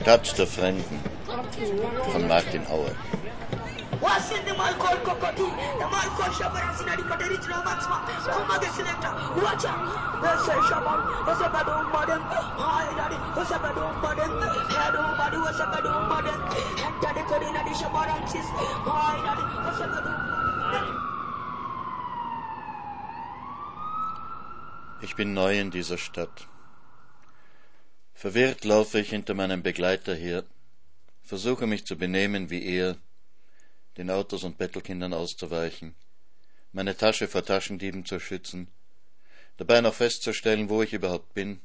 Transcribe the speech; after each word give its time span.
Stadt 0.00 0.38
der 0.38 0.46
Fremden 0.46 1.00
von 2.12 2.28
Martin 2.28 2.66
Auer. 2.70 2.92
wasinde 4.00 4.52
malkol 4.56 4.96
kokoti 5.06 5.46
e 5.82 5.86
malkol 5.94 6.30
shabaran 6.38 6.74
sinadi 6.78 7.02
kate 7.10 7.26
rich 7.32 7.46
romance 7.50 7.86
ma 7.90 7.98
kuma 8.34 8.56
de 8.62 8.68
selector 8.76 9.12
wacha 9.44 9.72
wese 10.22 10.54
shabar 10.68 10.98
wese 11.26 11.46
bado 11.54 11.74
modern 11.94 12.22
hai 12.62 12.94
daddy 12.98 13.18
wese 13.36 13.56
bado 13.64 13.84
modern 14.04 14.32
head 14.70 14.94
on 15.02 15.16
body 15.18 15.38
wese 15.46 15.64
bado 15.72 15.90
modern 16.12 16.40
enter 16.86 17.12
the 17.18 17.22
code 17.30 17.42
in 17.50 17.54
the 17.54 17.74
shabaran 17.82 18.22
sis 18.32 18.46
hai 18.86 19.16
daddy 19.26 19.44
wese 19.66 19.86
bado 19.94 20.37
Ich 25.00 25.14
bin 25.14 25.32
neu 25.32 25.60
in 25.60 25.70
dieser 25.70 25.96
Stadt. 25.96 26.48
Verwirrt 28.14 28.64
laufe 28.64 28.98
ich 28.98 29.10
hinter 29.10 29.32
meinem 29.34 29.62
Begleiter 29.62 30.12
her, 30.12 30.44
versuche 31.22 31.68
mich 31.68 31.86
zu 31.86 31.96
benehmen 31.96 32.50
wie 32.50 32.64
er, 32.64 32.96
den 33.96 34.10
Autos 34.10 34.42
und 34.42 34.58
Bettelkindern 34.58 35.14
auszuweichen, 35.14 35.94
meine 36.72 36.96
Tasche 36.96 37.28
vor 37.28 37.44
Taschendieben 37.44 38.06
zu 38.06 38.18
schützen, 38.18 38.66
dabei 39.56 39.80
noch 39.82 39.94
festzustellen, 39.94 40.68
wo 40.68 40.82
ich 40.82 40.92
überhaupt 40.92 41.32
bin 41.32 41.60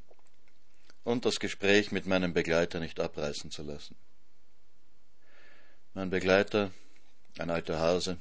und 1.04 1.26
das 1.26 1.40
Gespräch 1.40 1.92
mit 1.92 2.06
meinem 2.06 2.36
Begleiter 2.36 2.80
nicht 2.80 3.00
abreißen 3.00 3.50
zu 3.50 3.64
lassen. 3.64 3.96
Mein 5.96 6.12
Begleiter, 6.12 6.72
ein 7.40 7.50
alter 7.50 7.80
Hase, 7.80 8.20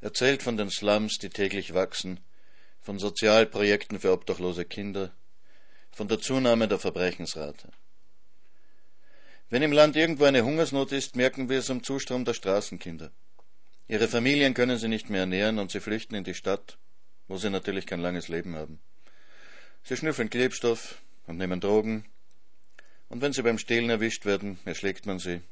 erzählt 0.00 0.42
von 0.42 0.56
den 0.56 0.70
Slums, 0.70 1.18
die 1.18 1.28
täglich 1.28 1.74
wachsen, 1.74 2.18
von 2.80 2.98
Sozialprojekten 2.98 3.98
für 4.00 4.12
obdachlose 4.12 4.64
Kinder, 4.64 5.12
von 5.92 6.08
der 6.08 6.20
Zunahme 6.20 6.68
der 6.68 6.78
Verbrechensrate. 6.78 7.68
Wenn 9.50 9.62
im 9.62 9.72
Land 9.72 9.96
irgendwo 9.96 10.24
eine 10.24 10.44
Hungersnot 10.44 10.92
ist, 10.92 11.16
merken 11.16 11.48
wir 11.48 11.58
es 11.58 11.70
am 11.70 11.82
Zustrom 11.82 12.24
der 12.24 12.34
Straßenkinder. 12.34 13.10
Ihre 13.88 14.06
Familien 14.06 14.54
können 14.54 14.78
sie 14.78 14.88
nicht 14.88 15.10
mehr 15.10 15.20
ernähren 15.20 15.58
und 15.58 15.72
sie 15.72 15.80
flüchten 15.80 16.14
in 16.14 16.24
die 16.24 16.34
Stadt, 16.34 16.78
wo 17.26 17.36
sie 17.36 17.50
natürlich 17.50 17.86
kein 17.86 18.00
langes 18.00 18.28
Leben 18.28 18.54
haben. 18.54 18.80
Sie 19.82 19.96
schnüffeln 19.96 20.30
Klebstoff 20.30 21.02
und 21.26 21.36
nehmen 21.36 21.60
Drogen, 21.60 22.04
und 23.08 23.22
wenn 23.22 23.32
sie 23.32 23.42
beim 23.42 23.58
Stehlen 23.58 23.90
erwischt 23.90 24.24
werden, 24.24 24.60
erschlägt 24.64 25.04
man 25.04 25.18
sie. 25.18 25.42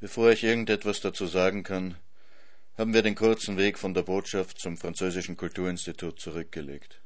Bevor 0.00 0.32
ich 0.32 0.42
irgendetwas 0.42 1.00
dazu 1.00 1.26
sagen 1.28 1.62
kann, 1.62 1.96
haben 2.76 2.92
wir 2.92 3.02
den 3.02 3.14
kurzen 3.14 3.56
Weg 3.56 3.78
von 3.78 3.94
der 3.94 4.02
Botschaft 4.02 4.58
zum 4.58 4.76
französischen 4.76 5.36
Kulturinstitut 5.36 6.18
zurückgelegt. 6.18 7.00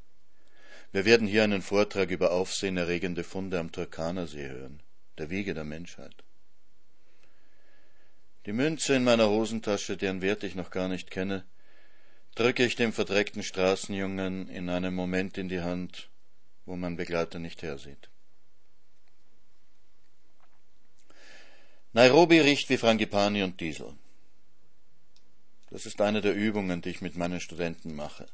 Wir 0.93 1.05
werden 1.05 1.27
hier 1.27 1.45
einen 1.45 1.61
Vortrag 1.61 2.11
über 2.11 2.33
aufsehenerregende 2.33 3.23
Funde 3.23 3.59
am 3.59 3.71
Turkanersee 3.71 4.49
hören, 4.49 4.83
der 5.19 5.29
Wiege 5.29 5.53
der 5.53 5.65
Menschheit. 5.65 6.25
Die 8.47 8.55
Münze 8.55 8.95
in 8.95 9.05
meiner 9.05 9.29
Hosentasche, 9.29 9.99
deren 9.99 10.23
Wert 10.23 10.43
ich 10.43 10.55
noch 10.55 10.71
gar 10.71 10.89
nicht 10.89 11.11
kenne, 11.11 11.45
drücke 12.35 12.65
ich 12.65 12.77
dem 12.77 12.95
verdreckten 12.95 13.43
Straßenjungen 13.43 14.49
in 14.49 14.71
einem 14.71 14.95
Moment 14.95 15.37
in 15.37 15.51
die 15.51 15.61
Hand, 15.61 16.09
wo 16.65 16.77
mein 16.77 16.97
Begleiter 16.97 17.39
nicht 17.39 17.63
hersieht. 17.63 18.09
Nairobi 21.93 22.41
riecht 22.41 22.71
wie 22.71 22.79
Frangipani 22.79 23.43
und 23.43 23.61
Diesel. 23.61 23.93
Das 25.71 25.85
ist 25.85 26.01
eine 26.01 26.21
der 26.21 26.35
Übungen, 26.35 26.81
die 26.81 26.91
ich 26.91 27.01
mit 27.01 27.17
meinen 27.17 27.41
Studenten 27.41 27.95
mache. 27.95 28.27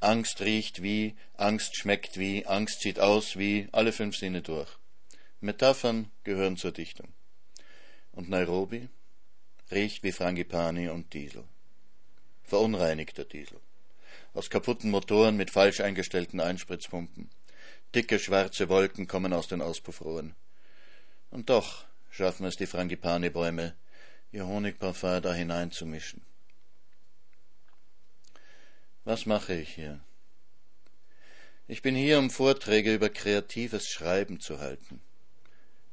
Angst 0.00 0.40
riecht 0.40 0.82
wie, 0.82 1.16
Angst 1.34 1.76
schmeckt 1.76 2.18
wie, 2.18 2.44
Angst 2.46 2.80
sieht 2.80 2.98
aus 2.98 3.36
wie, 3.38 3.68
alle 3.72 3.92
fünf 3.92 4.16
Sinne 4.16 4.42
durch. 4.42 4.68
Metaphern 5.40 6.10
gehören 6.24 6.56
zur 6.56 6.72
Dichtung. 6.72 7.12
Und 8.10 8.28
Nairobi 8.28 8.88
riecht 9.70 10.02
wie 10.02 10.12
Frangipani 10.12 10.88
und 10.88 11.12
Diesel. 11.14 11.44
Verunreinigter 12.42 13.24
Diesel. 13.24 13.60
Aus 14.34 14.50
kaputten 14.50 14.90
Motoren 14.90 15.36
mit 15.36 15.50
falsch 15.50 15.80
eingestellten 15.80 16.40
Einspritzpumpen. 16.40 17.30
Dicke 17.94 18.18
schwarze 18.18 18.68
Wolken 18.68 19.06
kommen 19.06 19.32
aus 19.32 19.48
den 19.48 19.62
Auspuffrohren. 19.62 20.34
Und 21.30 21.48
doch 21.48 21.84
schaffen 22.10 22.44
es 22.46 22.56
die 22.56 22.66
Frangipani-Bäume, 22.66 23.74
ihr 24.32 24.46
Honigparfum 24.46 25.22
da 25.22 25.32
hineinzumischen. 25.32 26.22
Was 29.04 29.26
mache 29.26 29.54
ich 29.54 29.74
hier? 29.74 29.98
Ich 31.66 31.82
bin 31.82 31.96
hier, 31.96 32.20
um 32.20 32.30
Vorträge 32.30 32.94
über 32.94 33.08
kreatives 33.08 33.88
Schreiben 33.88 34.38
zu 34.38 34.60
halten. 34.60 35.00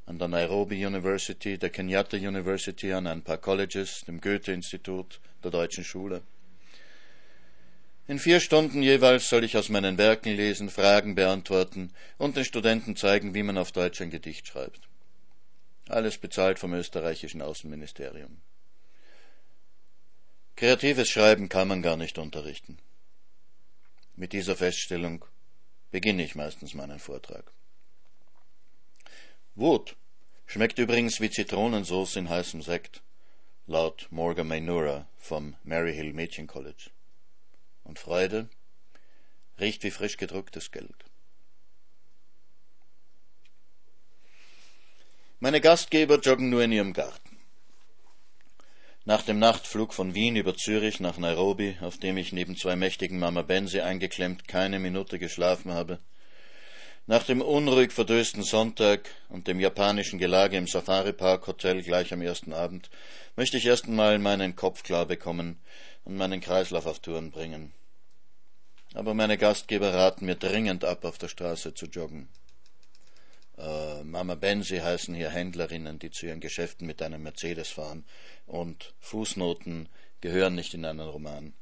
An 0.06 0.20
der 0.20 0.28
Nairobi 0.28 0.86
University, 0.86 1.58
der 1.58 1.72
Kenyatta 1.72 2.18
University, 2.18 2.94
an 2.94 3.08
ein 3.08 3.24
paar 3.24 3.40
Colleges, 3.40 4.02
dem 4.06 4.22
Goethe-Institut, 4.22 5.22
der 5.44 5.50
Deutschen 5.50 5.84
Schule. 5.84 6.22
In 8.08 8.20
vier 8.20 8.40
Stunden 8.40 8.84
jeweils 8.84 9.28
soll 9.28 9.44
ich 9.44 9.58
aus 9.58 9.70
meinen 9.70 9.98
Werken 9.98 10.36
lesen, 10.36 10.70
Fragen 10.70 11.16
beantworten 11.16 11.92
und 12.20 12.38
den 12.38 12.46
Studenten 12.46 12.96
zeigen, 12.96 13.34
wie 13.34 13.44
man 13.44 13.58
auf 13.58 13.72
Deutsch 13.72 14.02
ein 14.02 14.12
Gedicht 14.12 14.48
schreibt. 14.48 14.82
Alles 15.88 16.20
bezahlt 16.20 16.60
vom 16.60 16.74
österreichischen 16.74 17.42
Außenministerium. 17.42 18.40
Kreatives 20.56 21.10
Schreiben 21.10 21.50
kann 21.50 21.68
man 21.68 21.82
gar 21.82 21.98
nicht 21.98 22.20
unterrichten. 22.20 22.78
Mit 24.20 24.34
dieser 24.34 24.58
Feststellung 24.58 25.24
beginne 25.92 26.26
ich 26.26 26.36
meistens 26.36 26.74
meinen 26.74 27.00
Vortrag. 27.00 27.54
Wut 29.56 29.96
schmeckt 30.46 30.78
übrigens 30.78 31.22
wie 31.22 31.30
Zitronensauce 31.30 32.18
in 32.18 32.28
heißem 32.28 32.62
Sekt, 32.62 33.02
laut 33.66 34.08
Morgan 34.12 34.50
Mainura 34.50 35.08
vom 35.18 35.56
Maryhill 35.64 36.12
Mädchen 36.12 36.48
College. 36.48 36.90
Und 37.86 37.98
Freude 37.98 38.50
riecht 39.58 39.84
wie 39.84 39.92
frisch 39.92 40.18
gedrucktes 40.18 40.72
Geld. 40.72 41.06
Meine 45.40 45.62
Gastgeber 45.62 46.20
joggen 46.20 46.50
nur 46.50 46.64
in 46.64 46.74
ihrem 46.74 46.92
Garten. 46.92 47.29
Nach 49.06 49.22
dem 49.22 49.40
Nachtflug 49.40 49.94
von 49.94 50.14
Wien 50.14 50.36
über 50.36 50.56
Zürich 50.56 51.00
nach 51.00 51.18
Nairobi, 51.18 51.78
auf 51.82 51.98
dem 51.98 52.18
ich 52.18 52.34
neben 52.34 52.58
zwei 52.58 52.76
mächtigen 52.76 53.18
Mama 53.18 53.42
Benzi 53.42 53.80
eingeklemmt 53.80 54.48
keine 54.48 54.78
Minute 54.78 55.20
geschlafen 55.20 55.72
habe, 55.72 56.00
nach 57.08 57.24
dem 57.24 57.42
unruhig 57.42 57.92
verdösten 57.92 58.44
Sonntag 58.44 59.10
und 59.30 59.48
dem 59.48 59.60
japanischen 59.60 60.20
Gelage 60.20 60.58
im 60.58 60.68
Safari 60.68 61.12
Park 61.12 61.48
Hotel 61.48 61.82
gleich 61.82 62.14
am 62.14 62.22
ersten 62.22 62.54
Abend, 62.54 62.92
möchte 63.36 63.58
ich 63.58 63.66
erst 63.66 63.86
einmal 63.86 64.20
meinen 64.20 64.56
Kopf 64.56 64.84
klar 64.84 65.08
bekommen 65.08 65.60
und 66.04 66.18
meinen 66.18 66.40
Kreislauf 66.40 66.86
auf 66.86 67.00
Touren 67.00 67.32
bringen. 67.32 67.74
Aber 68.94 69.16
meine 69.16 69.40
Gastgeber 69.40 69.94
raten 69.94 70.26
mir 70.26 70.36
dringend 70.36 70.86
ab, 70.86 71.04
auf 71.04 71.18
der 71.18 71.30
Straße 71.30 71.74
zu 71.74 71.88
joggen. 71.88 72.28
Äh, 73.60 74.04
Mama 74.04 74.36
Benzi 74.36 74.78
heißen 74.78 75.14
hier 75.14 75.30
Händlerinnen, 75.30 76.00
die 76.00 76.12
zu 76.12 76.26
ihren 76.26 76.40
Geschäften 76.40 76.88
mit 76.88 77.02
einem 77.02 77.24
Mercedes 77.24 77.70
fahren. 77.70 78.06
Und 78.46 78.94
Fußnoten 79.00 79.90
gehören 80.22 80.56
nicht 80.56 80.74
in 80.74 80.86
einen 80.86 81.02
Roman. 81.02 81.54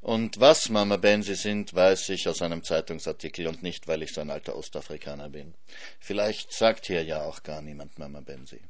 Und 0.00 0.40
was 0.40 0.68
Mama 0.68 0.96
Benzi 0.96 1.34
sind, 1.34 1.74
weiß 1.74 2.08
ich 2.08 2.26
aus 2.26 2.42
einem 2.42 2.64
Zeitungsartikel 2.64 3.46
und 3.46 3.62
nicht, 3.62 3.86
weil 3.86 4.02
ich 4.02 4.12
so 4.12 4.20
ein 4.20 4.30
alter 4.30 4.56
Ostafrikaner 4.56 5.28
bin. 5.28 5.54
Vielleicht 6.00 6.52
sagt 6.52 6.86
hier 6.86 7.04
ja 7.04 7.22
auch 7.22 7.42
gar 7.42 7.60
niemand 7.60 7.98
Mama 7.98 8.20
Benzi. 8.20 8.60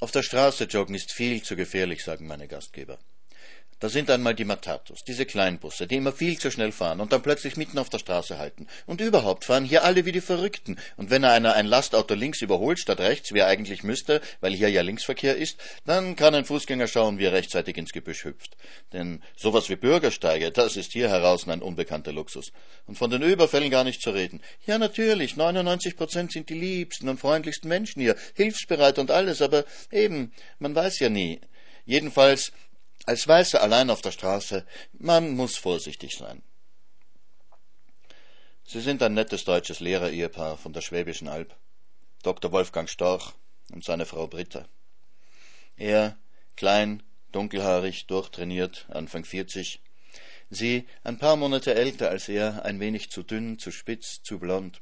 Auf 0.00 0.10
der 0.10 0.22
Straße 0.22 0.64
joggen 0.64 0.94
ist 0.94 1.12
viel 1.12 1.42
zu 1.42 1.56
gefährlich, 1.56 2.02
sagen 2.02 2.26
meine 2.26 2.48
Gastgeber. 2.48 2.98
Da 3.80 3.88
sind 3.88 4.10
einmal 4.10 4.34
die 4.34 4.44
Matatus, 4.44 5.04
diese 5.04 5.26
Kleinbusse, 5.26 5.86
die 5.86 5.96
immer 5.96 6.12
viel 6.12 6.38
zu 6.38 6.50
schnell 6.50 6.72
fahren 6.72 7.00
und 7.00 7.12
dann 7.12 7.22
plötzlich 7.22 7.56
mitten 7.56 7.78
auf 7.78 7.90
der 7.90 7.98
Straße 7.98 8.38
halten. 8.38 8.66
Und 8.86 9.00
überhaupt 9.00 9.44
fahren 9.44 9.64
hier 9.64 9.84
alle 9.84 10.04
wie 10.04 10.12
die 10.12 10.20
Verrückten. 10.20 10.78
Und 10.96 11.10
wenn 11.10 11.24
einer 11.24 11.54
ein 11.54 11.66
Lastauto 11.66 12.14
links 12.14 12.40
überholt 12.40 12.78
statt 12.78 13.00
rechts, 13.00 13.32
wie 13.32 13.40
er 13.40 13.48
eigentlich 13.48 13.82
müsste, 13.82 14.20
weil 14.40 14.54
hier 14.54 14.68
ja 14.70 14.82
Linksverkehr 14.82 15.36
ist, 15.36 15.58
dann 15.84 16.16
kann 16.16 16.34
ein 16.34 16.44
Fußgänger 16.44 16.86
schauen, 16.86 17.18
wie 17.18 17.24
er 17.24 17.32
rechtzeitig 17.32 17.76
ins 17.76 17.92
Gebüsch 17.92 18.24
hüpft. 18.24 18.56
Denn 18.92 19.22
sowas 19.36 19.68
wie 19.68 19.76
Bürgersteige, 19.76 20.50
das 20.50 20.76
ist 20.76 20.92
hier 20.92 21.08
heraus 21.08 21.48
ein 21.48 21.62
unbekannter 21.62 22.12
Luxus. 22.12 22.52
Und 22.86 22.96
von 22.96 23.10
den 23.10 23.22
Überfällen 23.22 23.70
gar 23.70 23.84
nicht 23.84 24.00
zu 24.00 24.10
reden. 24.10 24.40
Ja, 24.66 24.78
natürlich, 24.78 25.36
99 25.36 25.96
Prozent 25.96 26.32
sind 26.32 26.48
die 26.48 26.54
liebsten 26.54 27.08
und 27.08 27.20
freundlichsten 27.20 27.68
Menschen 27.68 28.00
hier, 28.00 28.16
hilfsbereit 28.34 28.98
und 28.98 29.10
alles, 29.10 29.42
aber 29.42 29.64
eben, 29.90 30.32
man 30.58 30.74
weiß 30.74 31.00
ja 31.00 31.08
nie. 31.08 31.40
Jedenfalls 31.86 32.52
als 33.06 33.28
Weißer 33.28 33.62
allein 33.62 33.90
auf 33.90 34.02
der 34.02 34.12
Straße, 34.12 34.66
man 34.92 35.34
muss 35.36 35.56
vorsichtig 35.56 36.16
sein. 36.16 36.42
Sie 38.66 38.80
sind 38.80 39.02
ein 39.02 39.14
nettes 39.14 39.44
deutsches 39.44 39.80
Lehrer-Ehepaar 39.80 40.56
von 40.56 40.72
der 40.72 40.80
Schwäbischen 40.80 41.28
Alb, 41.28 41.54
Dr. 42.22 42.50
Wolfgang 42.50 42.88
Storch 42.88 43.32
und 43.72 43.84
seine 43.84 44.06
Frau 44.06 44.26
Britta. 44.26 44.66
Er, 45.76 46.16
klein, 46.56 47.02
dunkelhaarig, 47.32 48.06
durchtrainiert, 48.06 48.86
Anfang 48.88 49.24
40. 49.24 49.82
Sie, 50.48 50.86
ein 51.02 51.18
paar 51.18 51.36
Monate 51.36 51.74
älter 51.74 52.08
als 52.08 52.28
er, 52.28 52.64
ein 52.64 52.80
wenig 52.80 53.10
zu 53.10 53.22
dünn, 53.22 53.58
zu 53.58 53.70
spitz, 53.70 54.22
zu 54.22 54.38
blond. 54.38 54.80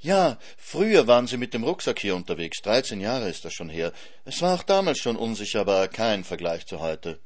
Ja, 0.00 0.38
früher 0.56 1.08
waren 1.08 1.26
Sie 1.26 1.36
mit 1.36 1.54
dem 1.54 1.64
Rucksack 1.64 1.98
hier 1.98 2.14
unterwegs. 2.14 2.62
Dreizehn 2.62 3.00
Jahre 3.00 3.28
ist 3.28 3.44
das 3.44 3.52
schon 3.52 3.68
her. 3.68 3.92
Es 4.24 4.40
war 4.42 4.54
auch 4.54 4.62
damals 4.62 4.98
schon 4.98 5.16
unsicher, 5.16 5.60
aber 5.60 5.88
kein 5.88 6.22
Vergleich 6.22 6.66
zu 6.66 6.78
heute. 6.78 7.18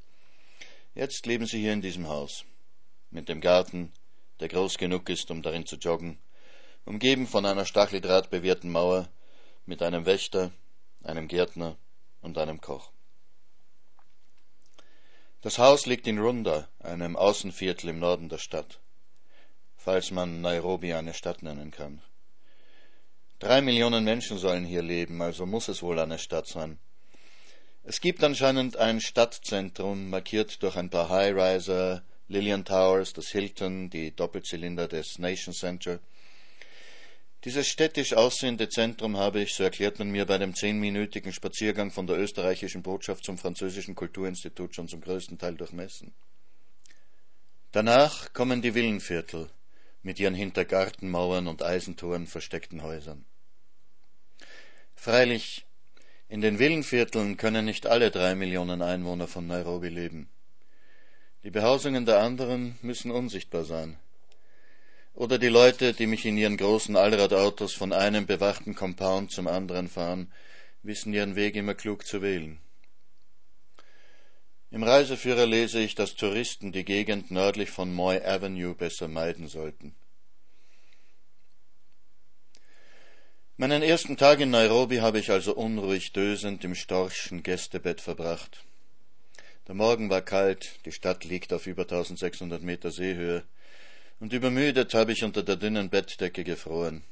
Jetzt 0.94 1.26
leben 1.26 1.46
Sie 1.46 1.60
hier 1.60 1.74
in 1.74 1.82
diesem 1.82 2.08
Haus. 2.08 2.44
Mit 3.10 3.28
dem 3.28 3.42
Garten, 3.42 3.92
der 4.40 4.48
groß 4.48 4.78
genug 4.78 5.10
ist, 5.10 5.30
um 5.30 5.42
darin 5.42 5.66
zu 5.66 5.76
joggen, 5.76 6.19
umgeben 6.86 7.26
von 7.26 7.44
einer 7.44 7.66
stacheldrahtbewehrten 7.66 8.70
Mauer, 8.70 9.08
mit 9.66 9.82
einem 9.82 10.06
Wächter, 10.06 10.50
einem 11.04 11.28
Gärtner 11.28 11.76
und 12.22 12.38
einem 12.38 12.60
Koch. 12.60 12.90
Das 15.42 15.58
Haus 15.58 15.84
liegt 15.86 16.06
in 16.06 16.19
Runda, 16.19 16.69
einem 16.78 17.16
Außenviertel 17.16 17.90
im 17.90 17.98
Norden 17.98 18.30
der 18.30 18.38
Stadt, 18.38 18.80
falls 19.76 20.10
man 20.10 20.40
Nairobi 20.40 20.94
eine 20.94 21.12
Stadt 21.12 21.42
nennen 21.42 21.70
kann. 21.70 22.00
Drei 23.43 23.61
Millionen 23.61 24.05
Menschen 24.05 24.39
sollen 24.39 24.65
hier 24.65 24.83
leben, 24.83 25.21
also 25.21 25.47
muss 25.47 25.67
es 25.67 25.83
wohl 25.83 25.99
eine 25.99 26.21
Stadt 26.21 26.47
sein. 26.47 26.79
Es 27.83 28.00
gibt 28.00 28.23
anscheinend 28.23 28.77
ein 28.77 29.00
Stadtzentrum, 29.00 30.11
markiert 30.11 30.62
durch 30.62 30.77
ein 30.77 30.91
paar 30.91 31.09
High-Riser, 31.09 32.05
Lillian 32.29 32.65
Towers, 32.65 33.12
das 33.15 33.31
Hilton, 33.31 33.91
die 33.91 34.15
Doppelzylinder 34.15 34.87
des 34.87 35.19
Nation 35.19 35.53
Center. 35.53 35.99
Dieses 37.44 37.67
städtisch 37.67 38.12
aussehende 38.12 38.69
Zentrum 38.69 39.17
habe 39.17 39.41
ich, 39.43 39.55
so 39.55 39.65
erklärt 39.65 39.99
man 39.99 40.12
mir, 40.12 40.25
bei 40.25 40.39
dem 40.39 40.55
zehnminütigen 40.55 41.33
Spaziergang 41.33 41.91
von 41.91 42.06
der 42.06 42.21
österreichischen 42.21 42.85
Botschaft 42.85 43.25
zum 43.25 43.39
französischen 43.39 43.97
Kulturinstitut 43.97 44.77
schon 44.77 44.87
zum 44.87 45.00
größten 45.00 45.39
Teil 45.39 45.56
durchmessen. 45.56 46.15
Danach 47.73 48.33
kommen 48.35 48.62
die 48.62 48.77
Villenviertel 48.77 49.50
mit 50.05 50.21
ihren 50.21 50.37
hinter 50.37 50.65
Gartenmauern 50.65 51.49
und 51.49 51.65
Eisentoren 51.65 52.29
versteckten 52.29 52.85
Häusern. 52.85 53.25
Freilich, 55.04 55.66
in 56.28 56.43
den 56.43 56.60
Villenvierteln 56.60 57.37
können 57.37 57.64
nicht 57.64 57.88
alle 57.88 58.12
drei 58.12 58.37
Millionen 58.37 58.82
Einwohner 58.82 59.26
von 59.26 59.49
Nairobi 59.49 59.88
leben. 59.88 60.28
Die 61.43 61.50
Behausungen 61.50 62.06
der 62.06 62.20
anderen 62.20 62.78
müssen 62.82 63.10
unsichtbar 63.10 63.64
sein. 63.64 63.99
Oder 65.12 65.40
die 65.40 65.49
Leute, 65.49 65.93
die 65.93 66.06
mich 66.06 66.25
in 66.25 66.37
ihren 66.37 66.56
großen 66.56 66.94
Allradautos 66.94 67.72
von 67.72 67.93
einem 67.93 68.26
bewachten 68.26 68.76
Compound 68.76 69.32
zum 69.32 69.49
anderen 69.49 69.88
fahren, 69.88 70.31
wissen 70.84 71.12
ihren 71.12 71.34
Weg 71.34 71.56
immer 71.56 71.75
klug 71.75 72.06
zu 72.06 72.22
wählen. 72.22 72.60
Im 74.70 74.84
Reiseführer 74.84 75.46
lese 75.46 75.81
ich, 75.81 75.96
dass 75.96 76.14
Touristen 76.14 76.70
die 76.70 76.84
Gegend 76.84 77.32
nördlich 77.32 77.70
von 77.70 77.93
Moy 77.93 78.19
Avenue 78.25 78.76
besser 78.76 79.08
meiden 79.08 79.48
sollten. 79.48 79.96
Meinen 83.62 83.85
ersten 83.85 84.17
Tag 84.17 84.41
in 84.41 84.50
Nairobi 84.50 85.03
habe 85.03 85.20
ich 85.20 85.31
also 85.31 85.55
unruhig 85.55 86.12
dösend 86.12 86.64
im 86.64 86.75
storchschen 86.75 87.44
Gästebett 87.44 88.00
verbracht. 88.00 88.64
Der 89.69 89.76
Morgen 89.76 90.11
war 90.11 90.20
kalt, 90.20 90.81
die 90.85 90.91
Stadt 90.91 91.23
liegt 91.23 91.53
auf 91.53 91.69
über 91.69 91.82
1600 91.82 92.61
Meter 92.61 92.91
Seehöhe, 92.91 93.44
und 94.19 94.32
übermüdet 94.32 94.94
habe 94.94 95.12
ich 95.12 95.23
unter 95.23 95.44
der 95.44 95.55
dünnen 95.55 95.91
Bettdecke 95.91 96.43
gefroren. 96.43 97.05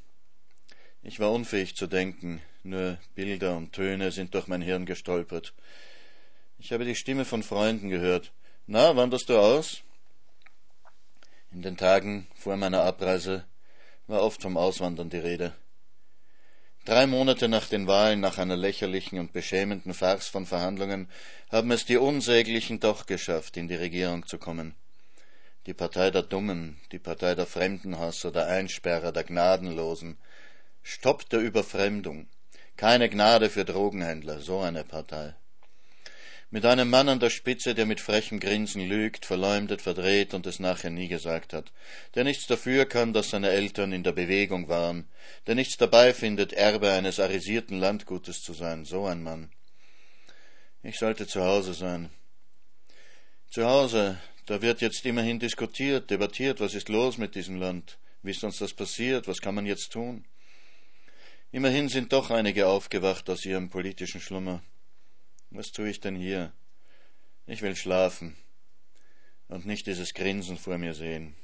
Ich 1.03 1.21
war 1.21 1.31
unfähig 1.31 1.77
zu 1.77 1.87
denken, 1.87 2.41
nur 2.63 2.97
Bilder 3.15 3.55
und 3.55 3.71
Töne 3.71 4.11
sind 4.11 4.33
durch 4.33 4.47
mein 4.47 4.61
Hirn 4.61 4.85
gestolpert. 4.85 5.53
Ich 6.59 6.73
habe 6.73 6.83
die 6.83 6.95
Stimme 6.95 7.23
von 7.23 7.43
Freunden 7.43 7.87
gehört. 7.87 8.33
Na, 8.67 8.97
wanderst 8.97 9.29
du 9.29 9.37
aus? 9.37 9.83
In 11.53 11.61
den 11.61 11.77
Tagen 11.77 12.27
vor 12.35 12.57
meiner 12.57 12.83
Abreise 12.83 13.45
war 14.07 14.21
oft 14.21 14.41
vom 14.41 14.57
Auswandern 14.57 15.09
die 15.09 15.19
Rede. 15.19 15.55
Drei 16.85 17.05
Monate 17.05 17.47
nach 17.47 17.67
den 17.67 17.85
Wahlen, 17.85 18.19
nach 18.19 18.39
einer 18.39 18.57
lächerlichen 18.57 19.19
und 19.19 19.33
beschämenden 19.33 19.93
Farce 19.93 20.27
von 20.27 20.47
Verhandlungen, 20.47 21.09
haben 21.51 21.71
es 21.71 21.85
die 21.85 21.97
Unsäglichen 21.97 22.79
doch 22.79 23.05
geschafft, 23.05 23.55
in 23.57 23.67
die 23.67 23.75
Regierung 23.75 24.25
zu 24.25 24.39
kommen. 24.39 24.73
Die 25.67 25.75
Partei 25.75 26.09
der 26.09 26.23
Dummen, 26.23 26.79
die 26.91 26.97
Partei 26.97 27.35
der 27.35 27.45
Fremdenhasser, 27.45 28.31
der 28.31 28.47
Einsperrer, 28.47 29.11
der 29.11 29.23
Gnadenlosen. 29.23 30.17
Stopp 30.81 31.29
der 31.29 31.39
Überfremdung. 31.39 32.27
Keine 32.77 33.09
Gnade 33.09 33.51
für 33.51 33.63
Drogenhändler, 33.63 34.39
so 34.39 34.59
eine 34.59 34.83
Partei 34.83 35.35
mit 36.51 36.65
einem 36.65 36.89
Mann 36.89 37.07
an 37.07 37.21
der 37.21 37.29
Spitze, 37.29 37.73
der 37.73 37.85
mit 37.85 38.01
frechem 38.01 38.41
Grinsen 38.41 38.85
lügt, 38.85 39.25
verleumdet, 39.25 39.81
verdreht 39.81 40.33
und 40.33 40.45
es 40.45 40.59
nachher 40.59 40.89
nie 40.89 41.07
gesagt 41.07 41.53
hat, 41.53 41.71
der 42.13 42.25
nichts 42.25 42.45
dafür 42.45 42.85
kann, 42.85 43.13
dass 43.13 43.29
seine 43.29 43.49
Eltern 43.49 43.93
in 43.93 44.03
der 44.03 44.11
Bewegung 44.11 44.67
waren, 44.67 45.07
der 45.47 45.55
nichts 45.55 45.77
dabei 45.77 46.13
findet, 46.13 46.51
Erbe 46.51 46.91
eines 46.91 47.21
arisierten 47.21 47.79
Landgutes 47.79 48.41
zu 48.41 48.53
sein, 48.53 48.83
so 48.83 49.05
ein 49.05 49.23
Mann. 49.23 49.49
Ich 50.83 50.99
sollte 50.99 51.25
zu 51.25 51.41
Hause 51.41 51.73
sein. 51.73 52.09
Zu 53.49 53.65
Hause, 53.65 54.19
da 54.45 54.61
wird 54.61 54.81
jetzt 54.81 55.05
immerhin 55.05 55.39
diskutiert, 55.39 56.09
debattiert, 56.09 56.59
was 56.59 56.73
ist 56.73 56.89
los 56.89 57.17
mit 57.17 57.35
diesem 57.35 57.55
Land, 57.55 57.97
wie 58.23 58.31
ist 58.31 58.43
uns 58.43 58.57
das 58.57 58.73
passiert, 58.73 59.25
was 59.25 59.39
kann 59.39 59.55
man 59.55 59.65
jetzt 59.65 59.93
tun? 59.93 60.25
Immerhin 61.53 61.87
sind 61.87 62.11
doch 62.11 62.29
einige 62.29 62.67
aufgewacht 62.67 63.29
aus 63.29 63.45
ihrem 63.45 63.69
politischen 63.69 64.19
Schlummer. 64.19 64.61
Was 65.51 65.71
tue 65.73 65.89
ich 65.89 65.99
denn 65.99 66.15
hier? 66.15 66.53
Ich 67.45 67.61
will 67.61 67.75
schlafen 67.75 68.37
und 69.49 69.65
nicht 69.65 69.85
dieses 69.85 70.13
Grinsen 70.13 70.57
vor 70.57 70.77
mir 70.77 70.93
sehen. 70.93 71.35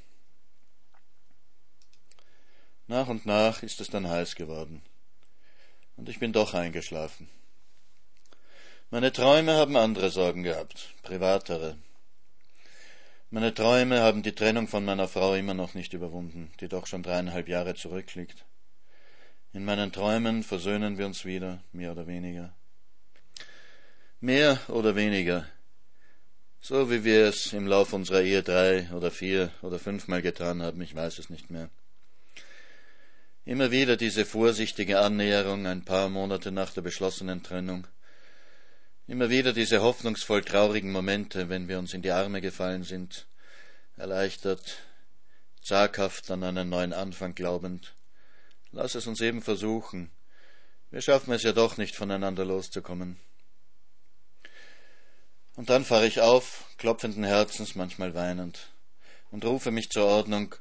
Nach 2.86 3.06
und 3.08 3.26
nach 3.26 3.62
ist 3.62 3.82
es 3.82 3.90
dann 3.90 4.08
heiß 4.08 4.34
geworden. 4.34 4.80
Und 5.96 6.08
ich 6.08 6.18
bin 6.18 6.32
doch 6.32 6.54
eingeschlafen. 6.54 7.28
Meine 8.90 9.12
Träume 9.12 9.52
haben 9.52 9.76
andere 9.76 10.08
Sorgen 10.08 10.42
gehabt, 10.42 10.94
privatere. 11.02 11.76
Meine 13.28 13.52
Träume 13.52 14.00
haben 14.00 14.22
die 14.22 14.34
Trennung 14.34 14.68
von 14.68 14.86
meiner 14.86 15.06
Frau 15.06 15.34
immer 15.34 15.52
noch 15.52 15.74
nicht 15.74 15.92
überwunden, 15.92 16.50
die 16.60 16.68
doch 16.68 16.86
schon 16.86 17.02
dreieinhalb 17.02 17.46
Jahre 17.46 17.74
zurückliegt. 17.74 18.46
In 19.52 19.66
meinen 19.66 19.92
Träumen 19.92 20.42
versöhnen 20.42 20.96
wir 20.96 21.04
uns 21.04 21.26
wieder, 21.26 21.62
mehr 21.72 21.92
oder 21.92 22.06
weniger. 22.06 22.54
Mehr 24.20 24.58
oder 24.66 24.96
weniger. 24.96 25.46
So 26.60 26.90
wie 26.90 27.04
wir 27.04 27.26
es 27.26 27.52
im 27.52 27.68
Lauf 27.68 27.92
unserer 27.92 28.22
Ehe 28.22 28.42
drei 28.42 28.90
oder 28.92 29.12
vier 29.12 29.52
oder 29.62 29.78
fünfmal 29.78 30.22
getan 30.22 30.60
haben, 30.60 30.82
ich 30.82 30.92
weiß 30.92 31.20
es 31.20 31.30
nicht 31.30 31.50
mehr. 31.50 31.70
Immer 33.44 33.70
wieder 33.70 33.96
diese 33.96 34.24
vorsichtige 34.24 34.98
Annäherung 34.98 35.68
ein 35.68 35.84
paar 35.84 36.08
Monate 36.08 36.50
nach 36.50 36.72
der 36.72 36.82
beschlossenen 36.82 37.44
Trennung. 37.44 37.86
Immer 39.06 39.30
wieder 39.30 39.52
diese 39.52 39.82
hoffnungsvoll 39.82 40.42
traurigen 40.42 40.90
Momente, 40.90 41.48
wenn 41.48 41.68
wir 41.68 41.78
uns 41.78 41.94
in 41.94 42.02
die 42.02 42.10
Arme 42.10 42.40
gefallen 42.40 42.82
sind, 42.82 43.28
erleichtert, 43.96 44.78
zaghaft 45.62 46.28
an 46.32 46.42
einen 46.42 46.68
neuen 46.68 46.92
Anfang 46.92 47.36
glaubend. 47.36 47.94
Lass 48.72 48.96
es 48.96 49.06
uns 49.06 49.20
eben 49.20 49.42
versuchen. 49.42 50.10
Wir 50.90 51.02
schaffen 51.02 51.32
es 51.32 51.44
ja 51.44 51.52
doch 51.52 51.76
nicht, 51.76 51.94
voneinander 51.94 52.44
loszukommen. 52.44 53.20
Und 55.58 55.70
dann 55.70 55.84
fahre 55.84 56.06
ich 56.06 56.20
auf, 56.20 56.66
klopfenden 56.78 57.24
Herzens, 57.24 57.74
manchmal 57.74 58.14
weinend, 58.14 58.70
und 59.32 59.44
rufe 59.44 59.72
mich 59.72 59.90
zur 59.90 60.04
Ordnung, 60.04 60.54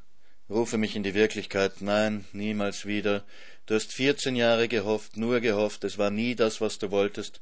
rufe 0.49 0.79
mich 0.79 0.95
in 0.95 1.03
die 1.03 1.13
Wirklichkeit, 1.13 1.81
nein, 1.81 2.25
niemals 2.33 2.87
wieder. 2.87 3.23
Du 3.67 3.75
hast 3.75 3.93
vierzehn 3.93 4.35
Jahre 4.35 4.67
gehofft, 4.67 5.15
nur 5.15 5.39
gehofft, 5.39 5.83
es 5.83 5.99
war 5.99 6.09
nie 6.09 6.33
das, 6.33 6.61
was 6.61 6.79
du 6.79 6.89
wolltest. 6.89 7.41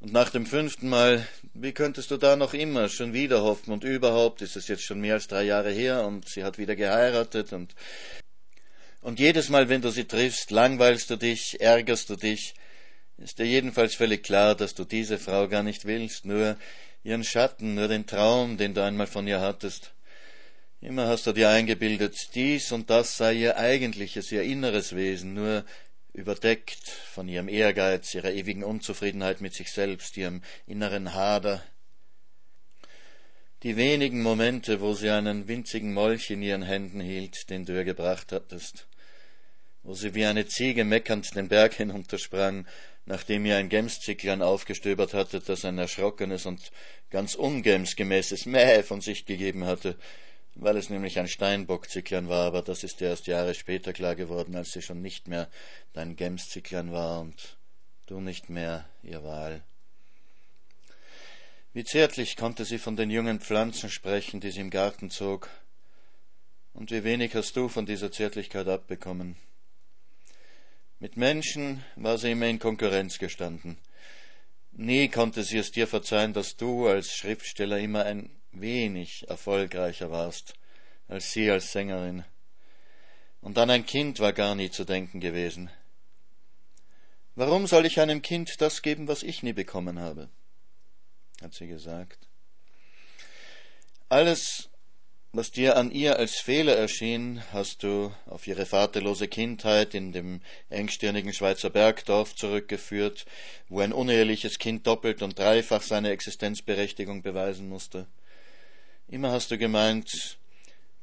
Und 0.00 0.14
nach 0.14 0.30
dem 0.30 0.46
fünften 0.46 0.88
Mal, 0.88 1.28
wie 1.52 1.72
könntest 1.72 2.12
du 2.12 2.16
da 2.16 2.34
noch 2.34 2.54
immer 2.54 2.88
schon 2.88 3.12
wieder 3.12 3.42
hoffen? 3.42 3.74
Und 3.74 3.84
überhaupt 3.84 4.40
ist 4.40 4.56
es 4.56 4.66
jetzt 4.66 4.82
schon 4.82 5.02
mehr 5.02 5.12
als 5.12 5.28
drei 5.28 5.42
Jahre 5.42 5.72
her 5.72 6.06
und 6.06 6.30
sie 6.30 6.44
hat 6.44 6.56
wieder 6.56 6.76
geheiratet 6.76 7.52
und 7.52 7.74
und 9.02 9.18
jedes 9.18 9.50
Mal, 9.50 9.68
wenn 9.68 9.82
du 9.82 9.90
sie 9.90 10.06
triffst, 10.06 10.50
langweilst 10.50 11.10
du 11.10 11.16
dich, 11.16 11.60
ärgerst 11.60 12.08
du 12.08 12.16
dich, 12.16 12.54
ist 13.20 13.38
dir 13.38 13.46
jedenfalls 13.46 13.94
völlig 13.94 14.22
klar, 14.22 14.54
dass 14.54 14.74
du 14.74 14.84
diese 14.84 15.18
Frau 15.18 15.46
gar 15.46 15.62
nicht 15.62 15.84
willst, 15.84 16.24
nur 16.24 16.56
ihren 17.04 17.24
Schatten, 17.24 17.74
nur 17.74 17.88
den 17.88 18.06
Traum, 18.06 18.56
den 18.56 18.74
du 18.74 18.82
einmal 18.82 19.06
von 19.06 19.26
ihr 19.28 19.40
hattest. 19.40 19.92
Immer 20.80 21.06
hast 21.06 21.26
du 21.26 21.32
dir 21.32 21.50
eingebildet, 21.50 22.16
dies 22.34 22.72
und 22.72 22.88
das 22.88 23.18
sei 23.18 23.34
ihr 23.34 23.58
eigentliches, 23.58 24.32
ihr 24.32 24.42
inneres 24.42 24.96
Wesen, 24.96 25.34
nur 25.34 25.66
überdeckt 26.14 26.88
von 26.88 27.28
ihrem 27.28 27.48
Ehrgeiz, 27.48 28.14
ihrer 28.14 28.32
ewigen 28.32 28.64
Unzufriedenheit 28.64 29.42
mit 29.42 29.54
sich 29.54 29.70
selbst, 29.70 30.16
ihrem 30.16 30.42
inneren 30.66 31.12
Hader. 31.12 31.62
Die 33.62 33.76
wenigen 33.76 34.22
Momente, 34.22 34.80
wo 34.80 34.94
sie 34.94 35.10
einen 35.10 35.46
winzigen 35.46 35.92
Molch 35.92 36.30
in 36.30 36.40
ihren 36.40 36.62
Händen 36.62 37.00
hielt, 37.00 37.50
den 37.50 37.66
du 37.66 37.74
ihr 37.74 37.84
gebracht 37.84 38.32
hattest, 38.32 38.88
wo 39.82 39.92
sie 39.92 40.14
wie 40.14 40.24
eine 40.24 40.46
Ziege 40.46 40.84
meckernd 40.86 41.36
den 41.36 41.48
Berg 41.48 41.74
hinuntersprang, 41.76 42.66
nachdem 43.10 43.44
ihr 43.44 43.56
ein 43.56 43.68
Gemszicklein 43.68 44.40
aufgestöbert 44.40 45.14
hatte, 45.14 45.40
das 45.40 45.64
ein 45.64 45.78
erschrockenes 45.78 46.46
und 46.46 46.70
ganz 47.10 47.34
ungemsgemäßes 47.34 48.46
Mäh 48.46 48.84
von 48.84 49.00
sich 49.00 49.26
gegeben 49.26 49.64
hatte, 49.64 49.98
weil 50.54 50.76
es 50.76 50.90
nämlich 50.90 51.18
ein 51.18 51.26
Steinbockzicklein 51.26 52.28
war, 52.28 52.46
aber 52.46 52.62
das 52.62 52.84
ist 52.84 53.00
dir 53.00 53.08
erst 53.08 53.26
Jahre 53.26 53.54
später 53.54 53.92
klar 53.92 54.14
geworden, 54.14 54.54
als 54.54 54.70
sie 54.70 54.80
schon 54.80 55.02
nicht 55.02 55.26
mehr 55.26 55.50
dein 55.92 56.14
Gemszicklein 56.14 56.92
war 56.92 57.20
und 57.20 57.58
du 58.06 58.20
nicht 58.20 58.48
mehr 58.48 58.88
ihr 59.02 59.24
Wahl. 59.24 59.64
Wie 61.72 61.82
zärtlich 61.82 62.36
konnte 62.36 62.64
sie 62.64 62.78
von 62.78 62.94
den 62.94 63.10
jungen 63.10 63.40
Pflanzen 63.40 63.90
sprechen, 63.90 64.38
die 64.38 64.52
sie 64.52 64.60
im 64.60 64.70
Garten 64.70 65.10
zog, 65.10 65.50
und 66.74 66.92
wie 66.92 67.02
wenig 67.02 67.34
hast 67.34 67.56
du 67.56 67.68
von 67.68 67.86
dieser 67.86 68.12
Zärtlichkeit 68.12 68.68
abbekommen. 68.68 69.34
Mit 71.00 71.16
Menschen 71.16 71.84
war 71.96 72.16
sie 72.18 72.30
immer 72.30 72.46
in 72.46 72.58
Konkurrenz 72.58 73.18
gestanden. 73.18 73.78
Nie 74.72 75.08
konnte 75.08 75.42
sie 75.42 75.58
es 75.58 75.72
dir 75.72 75.88
verzeihen, 75.88 76.32
dass 76.32 76.56
du 76.56 76.86
als 76.86 77.12
Schriftsteller 77.12 77.78
immer 77.78 78.04
ein 78.04 78.30
wenig 78.52 79.28
erfolgreicher 79.28 80.10
warst 80.10 80.54
als 81.10 81.32
sie 81.32 81.50
als 81.50 81.72
Sängerin. 81.72 82.24
Und 83.40 83.58
an 83.58 83.70
ein 83.70 83.84
Kind 83.84 84.20
war 84.20 84.32
gar 84.32 84.54
nie 84.54 84.70
zu 84.70 84.84
denken 84.84 85.20
gewesen. 85.20 85.70
Warum 87.34 87.66
soll 87.66 87.84
ich 87.86 88.00
einem 88.00 88.22
Kind 88.22 88.60
das 88.60 88.82
geben, 88.82 89.08
was 89.08 89.22
ich 89.22 89.42
nie 89.42 89.52
bekommen 89.52 89.98
habe? 89.98 90.28
hat 91.42 91.54
sie 91.54 91.66
gesagt. 91.66 92.28
Alles, 94.08 94.68
was 95.32 95.52
dir 95.52 95.76
an 95.76 95.92
ihr 95.92 96.18
als 96.18 96.40
Fehler 96.40 96.76
erschien, 96.76 97.40
hast 97.52 97.84
du 97.84 98.12
auf 98.26 98.48
ihre 98.48 98.66
vaterlose 98.66 99.28
Kindheit 99.28 99.94
in 99.94 100.10
dem 100.10 100.40
engstirnigen 100.70 101.32
Schweizer 101.32 101.70
Bergdorf 101.70 102.34
zurückgeführt, 102.34 103.26
wo 103.68 103.80
ein 103.80 103.92
uneheliches 103.92 104.58
Kind 104.58 104.88
doppelt 104.88 105.22
und 105.22 105.38
dreifach 105.38 105.82
seine 105.82 106.10
Existenzberechtigung 106.10 107.22
beweisen 107.22 107.68
musste. 107.68 108.06
Immer 109.06 109.30
hast 109.30 109.52
du 109.52 109.58
gemeint, 109.58 110.38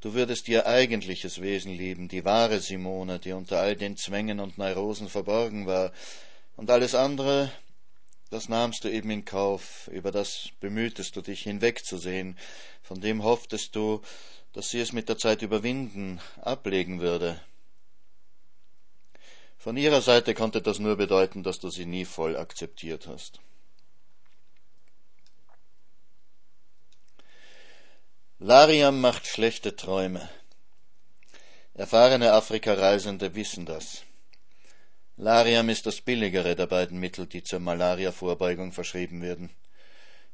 du 0.01 0.13
würdest 0.13 0.49
ihr 0.49 0.67
eigentliches 0.67 1.41
Wesen 1.41 1.73
lieben, 1.73 2.09
die 2.09 2.25
wahre 2.25 2.59
Simone, 2.59 3.19
die 3.19 3.31
unter 3.31 3.59
all 3.59 3.77
den 3.77 3.95
Zwängen 3.95 4.41
und 4.41 4.57
Neurosen 4.57 5.07
verborgen 5.07 5.67
war, 5.67 5.93
und 6.57 6.69
alles 6.69 6.95
andere, 6.95 7.51
das 8.29 8.49
nahmst 8.49 8.83
du 8.83 8.91
eben 8.91 9.09
in 9.09 9.25
Kauf, 9.25 9.87
über 9.87 10.11
das 10.11 10.49
bemühtest 10.59 11.15
du 11.15 11.21
dich 11.21 11.43
hinwegzusehen, 11.43 12.37
von 12.81 13.01
dem 13.01 13.23
hofftest 13.23 13.75
du, 13.75 14.01
dass 14.53 14.69
sie 14.69 14.79
es 14.79 14.91
mit 14.91 15.09
der 15.09 15.17
Zeit 15.17 15.41
überwinden, 15.41 16.19
ablegen 16.41 16.99
würde. 16.99 17.39
Von 19.57 19.77
ihrer 19.77 20.01
Seite 20.01 20.33
konnte 20.33 20.61
das 20.61 20.79
nur 20.79 20.95
bedeuten, 20.95 21.43
dass 21.43 21.59
du 21.59 21.69
sie 21.69 21.85
nie 21.85 22.05
voll 22.05 22.37
akzeptiert 22.37 23.07
hast. 23.07 23.39
Lariam 28.39 29.01
macht 29.01 29.25
schlechte 29.25 29.75
Träume. 29.75 30.29
Erfahrene 31.73 32.33
Afrikareisende 32.33 33.35
wissen 33.35 33.65
das. 33.65 34.03
Lariam 35.19 35.67
ist 35.69 35.87
das 35.87 35.99
billigere 36.01 36.55
der 36.55 36.67
beiden 36.67 36.99
Mittel, 36.99 37.25
die 37.25 37.41
zur 37.41 37.59
Malaria-Vorbeugung 37.59 38.71
verschrieben 38.71 39.23
werden. 39.23 39.49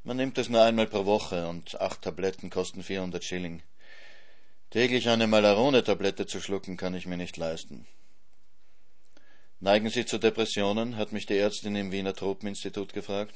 Man 0.03 0.17
nimmt 0.17 0.37
es 0.37 0.49
nur 0.49 0.61
einmal 0.61 0.87
pro 0.87 1.05
Woche 1.05 1.47
und 1.47 1.79
acht 1.79 2.01
Tabletten 2.01 2.49
kosten 2.49 2.83
400 2.83 3.23
Schilling. 3.23 3.63
Täglich 4.71 5.07
eine 5.07 5.27
Malarone-Tablette 5.27 6.25
zu 6.25 6.41
schlucken, 6.41 6.75
kann 6.75 6.95
ich 6.95 7.05
mir 7.05 7.15
nicht 7.15 7.37
leisten. 7.37 7.87
Neigen 9.61 9.89
Sie 9.89 10.05
zu 10.05 10.17
Depressionen? 10.17 10.97
hat 10.97 11.13
mich 11.13 11.27
die 11.27 11.37
Ärztin 11.37 11.77
im 11.77 11.93
Wiener 11.93 12.13
Tropeninstitut 12.13 12.91
gefragt. 12.91 13.35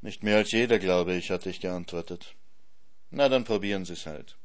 Nicht 0.00 0.22
mehr 0.22 0.38
als 0.38 0.52
jeder, 0.52 0.78
glaube 0.78 1.14
ich, 1.16 1.30
hatte 1.30 1.50
ich 1.50 1.60
geantwortet. 1.60 2.34
Na, 3.10 3.28
dann 3.28 3.44
probieren 3.44 3.84
Sie's 3.84 4.06
halt. 4.06 4.36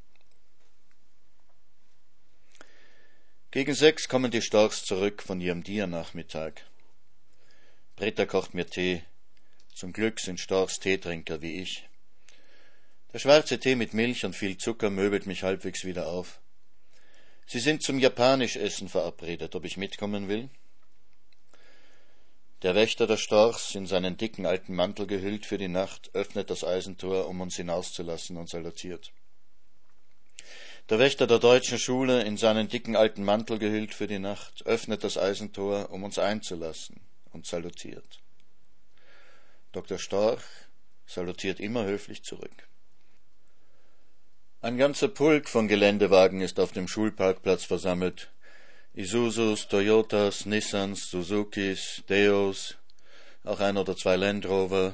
Gegen 3.51 3.73
sechs 3.73 4.07
kommen 4.07 4.31
die 4.31 4.41
Storchs 4.41 4.85
zurück 4.85 5.21
von 5.21 5.41
ihrem 5.41 5.61
Diernachmittag. 5.61 6.53
Britta 7.97 8.25
kocht 8.25 8.53
mir 8.53 8.65
Tee. 8.65 9.03
Zum 9.75 9.91
Glück 9.91 10.21
sind 10.21 10.39
Storchs 10.39 10.79
Teetrinker 10.79 11.41
wie 11.41 11.61
ich. 11.61 11.85
Der 13.11 13.19
schwarze 13.19 13.59
Tee 13.59 13.75
mit 13.75 13.93
Milch 13.93 14.23
und 14.23 14.37
viel 14.37 14.57
Zucker 14.57 14.89
möbelt 14.89 15.25
mich 15.25 15.43
halbwegs 15.43 15.83
wieder 15.83 16.07
auf. 16.07 16.39
Sie 17.45 17.59
sind 17.59 17.83
zum 17.83 17.99
Japanischessen 17.99 18.87
verabredet, 18.87 19.53
ob 19.53 19.65
ich 19.65 19.75
mitkommen 19.75 20.29
will? 20.29 20.49
Der 22.61 22.73
Wächter 22.73 23.05
der 23.05 23.17
Storchs, 23.17 23.75
in 23.75 23.85
seinen 23.85 24.15
dicken 24.15 24.45
alten 24.45 24.73
Mantel 24.73 25.07
gehüllt 25.07 25.45
für 25.45 25.57
die 25.57 25.67
Nacht, 25.67 26.09
öffnet 26.13 26.49
das 26.49 26.63
Eisentor, 26.63 27.27
um 27.27 27.41
uns 27.41 27.57
hinauszulassen 27.57 28.37
und 28.37 28.49
salutiert. 28.49 29.11
Der 30.89 30.99
Wächter 30.99 31.27
der 31.27 31.39
deutschen 31.39 31.79
Schule, 31.79 32.23
in 32.23 32.37
seinen 32.37 32.67
dicken 32.67 32.95
alten 32.95 33.23
Mantel 33.23 33.59
gehüllt 33.59 33.93
für 33.93 34.07
die 34.07 34.19
Nacht, 34.19 34.65
öffnet 34.65 35.03
das 35.03 35.17
Eisentor, 35.17 35.89
um 35.91 36.03
uns 36.03 36.19
einzulassen 36.19 36.99
und 37.31 37.45
salutiert. 37.45 38.19
Dr. 39.71 39.97
Storch 39.97 40.43
salutiert 41.05 41.59
immer 41.59 41.85
höflich 41.85 42.23
zurück. 42.23 42.67
Ein 44.61 44.77
ganzer 44.77 45.07
Pulk 45.07 45.49
von 45.49 45.67
Geländewagen 45.67 46.41
ist 46.41 46.59
auf 46.59 46.71
dem 46.71 46.87
Schulparkplatz 46.87 47.63
versammelt, 47.63 48.31
Isuzus, 48.93 49.69
Toyotas, 49.69 50.45
Nissans, 50.45 51.09
Suzukis, 51.09 52.03
Deos, 52.09 52.75
auch 53.43 53.61
ein 53.61 53.77
oder 53.77 53.95
zwei 53.95 54.17
Land 54.17 54.45
Rover. 54.45 54.93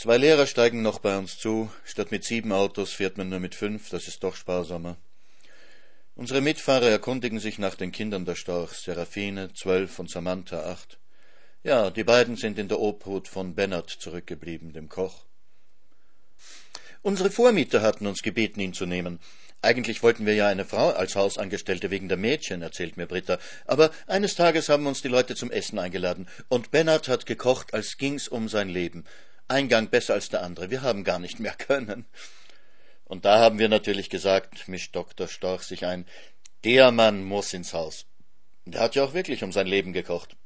Zwei 0.00 0.16
Lehrer 0.16 0.46
steigen 0.46 0.82
noch 0.82 1.00
bei 1.00 1.18
uns 1.18 1.38
zu. 1.38 1.72
Statt 1.84 2.12
mit 2.12 2.22
sieben 2.22 2.52
Autos 2.52 2.92
fährt 2.92 3.18
man 3.18 3.30
nur 3.30 3.40
mit 3.40 3.56
fünf, 3.56 3.90
das 3.90 4.06
ist 4.06 4.22
doch 4.22 4.36
sparsamer. 4.36 4.96
Unsere 6.14 6.40
Mitfahrer 6.40 6.86
erkundigen 6.86 7.40
sich 7.40 7.58
nach 7.58 7.74
den 7.74 7.90
Kindern 7.90 8.24
der 8.24 8.36
Storchs, 8.36 8.84
Seraphine, 8.84 9.52
zwölf 9.54 9.98
und 9.98 10.08
Samantha, 10.08 10.70
acht. 10.70 11.00
Ja, 11.64 11.90
die 11.90 12.04
beiden 12.04 12.36
sind 12.36 12.60
in 12.60 12.68
der 12.68 12.78
Obhut 12.78 13.26
von 13.26 13.56
Bennert 13.56 13.90
zurückgeblieben, 13.90 14.72
dem 14.72 14.88
Koch. 14.88 15.24
Unsere 17.02 17.32
Vormieter 17.32 17.82
hatten 17.82 18.06
uns 18.06 18.22
gebeten, 18.22 18.60
ihn 18.60 18.74
zu 18.74 18.86
nehmen. 18.86 19.18
Eigentlich 19.62 20.04
wollten 20.04 20.26
wir 20.26 20.34
ja 20.34 20.46
eine 20.46 20.64
Frau 20.64 20.90
als 20.90 21.16
Hausangestellte 21.16 21.90
wegen 21.90 22.08
der 22.08 22.18
Mädchen, 22.18 22.62
erzählt 22.62 22.96
mir 22.96 23.06
Britta. 23.06 23.40
Aber 23.66 23.90
eines 24.06 24.36
Tages 24.36 24.68
haben 24.68 24.86
uns 24.86 25.02
die 25.02 25.08
Leute 25.08 25.34
zum 25.34 25.50
Essen 25.50 25.80
eingeladen. 25.80 26.28
Und 26.46 26.70
Bernhard 26.70 27.08
hat 27.08 27.26
gekocht, 27.26 27.74
als 27.74 27.96
ging's 27.96 28.28
um 28.28 28.48
sein 28.48 28.68
Leben. 28.68 29.04
Ein 29.48 29.68
Gang 29.68 29.90
besser 29.90 30.14
als 30.14 30.28
der 30.28 30.42
andere. 30.42 30.70
Wir 30.70 30.82
haben 30.82 31.04
gar 31.04 31.18
nicht 31.18 31.40
mehr 31.40 31.54
können. 31.54 32.06
Und 33.04 33.24
da 33.24 33.38
haben 33.38 33.58
wir 33.58 33.70
natürlich 33.70 34.10
gesagt, 34.10 34.68
mischt 34.68 34.94
Dr. 34.94 35.26
Storch 35.26 35.62
sich 35.62 35.86
ein, 35.86 36.06
der 36.64 36.90
Mann 36.90 37.24
muss 37.24 37.54
ins 37.54 37.72
Haus. 37.72 38.04
Der 38.66 38.82
hat 38.82 38.94
ja 38.94 39.04
auch 39.04 39.14
wirklich 39.14 39.42
um 39.42 39.52
sein 39.52 39.66
Leben 39.66 39.94
gekocht. 39.94 40.36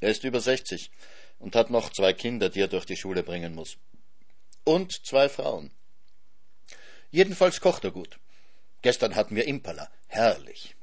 Er 0.00 0.10
ist 0.10 0.24
über 0.24 0.40
sechzig 0.40 0.90
und 1.38 1.54
hat 1.54 1.68
noch 1.68 1.90
zwei 1.90 2.14
Kinder, 2.14 2.48
die 2.48 2.60
er 2.60 2.68
durch 2.68 2.86
die 2.86 2.96
Schule 2.96 3.22
bringen 3.22 3.54
muss. 3.54 3.76
Und 4.64 5.04
zwei 5.06 5.28
Frauen. 5.28 5.70
Jedenfalls 7.10 7.60
kocht 7.60 7.84
er 7.84 7.90
gut. 7.90 8.18
Gestern 8.80 9.14
hatten 9.14 9.36
wir 9.36 9.46
Impala. 9.46 9.90
Herrlich. 10.06 10.75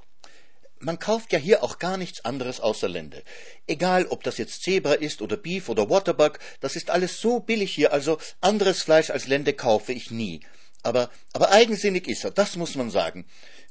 Man 0.83 0.99
kauft 0.99 1.31
ja 1.31 1.39
hier 1.39 1.63
auch 1.63 1.79
gar 1.79 1.95
nichts 1.95 2.25
anderes 2.25 2.59
außer 2.59 2.89
Lende. 2.89 3.23
Egal, 3.67 4.05
ob 4.07 4.21
das 4.23 4.37
jetzt 4.37 4.63
Zebra 4.63 4.93
ist 4.93 5.21
oder 5.21 5.37
Beef 5.37 5.69
oder 5.69 5.89
Waterbuck, 5.89 6.39
das 6.59 6.75
ist 6.75 6.89
alles 6.89 7.21
so 7.21 7.39
billig 7.39 7.73
hier, 7.73 7.93
also 7.93 8.17
anderes 8.41 8.81
Fleisch 8.81 9.09
als 9.09 9.27
Lende 9.27 9.53
kaufe 9.53 9.93
ich 9.93 10.11
nie. 10.11 10.41
Aber, 10.81 11.09
aber 11.31 11.51
eigensinnig 11.51 12.09
ist 12.09 12.25
er, 12.25 12.31
das 12.31 12.57
muss 12.57 12.75
man 12.75 12.91
sagen. 12.91 13.25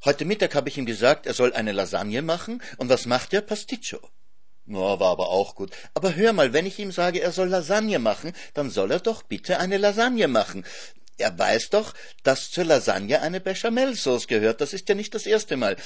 Heute 0.07 0.25
Mittag 0.25 0.55
habe 0.55 0.71
ich 0.71 0.79
ihm 0.79 0.87
gesagt, 0.87 1.27
er 1.27 1.35
soll 1.35 1.53
eine 1.53 1.73
Lasagne 1.73 2.23
machen, 2.23 2.63
und 2.79 2.89
was 2.89 3.05
macht 3.05 3.35
er? 3.35 3.43
Pasticcio. 3.43 4.01
Na, 4.65 4.99
war 4.99 5.11
aber 5.11 5.29
auch 5.29 5.55
gut. 5.55 5.71
Aber 5.93 6.15
hör 6.15 6.33
mal, 6.33 6.55
wenn 6.55 6.65
ich 6.65 6.79
ihm 6.79 6.93
sage, 6.93 7.21
er 7.21 7.33
soll 7.33 7.49
Lasagne 7.49 7.99
machen, 7.99 8.33
dann 8.55 8.71
soll 8.71 8.91
er 8.91 9.01
doch 9.01 9.23
bitte 9.23 9.59
eine 9.59 9.77
Lasagne 9.77 10.29
machen. 10.29 10.65
Er 11.19 11.39
weiß 11.39 11.71
doch, 11.71 11.95
dass 12.23 12.51
zur 12.51 12.65
Lasagne 12.65 13.21
eine 13.21 13.41
Bechamelsauce 13.41 14.27
gehört. 14.27 14.61
Das 14.61 14.73
ist 14.73 14.89
ja 14.89 14.95
nicht 14.95 15.15
das 15.15 15.27
erste 15.27 15.57
Mal. 15.57 15.77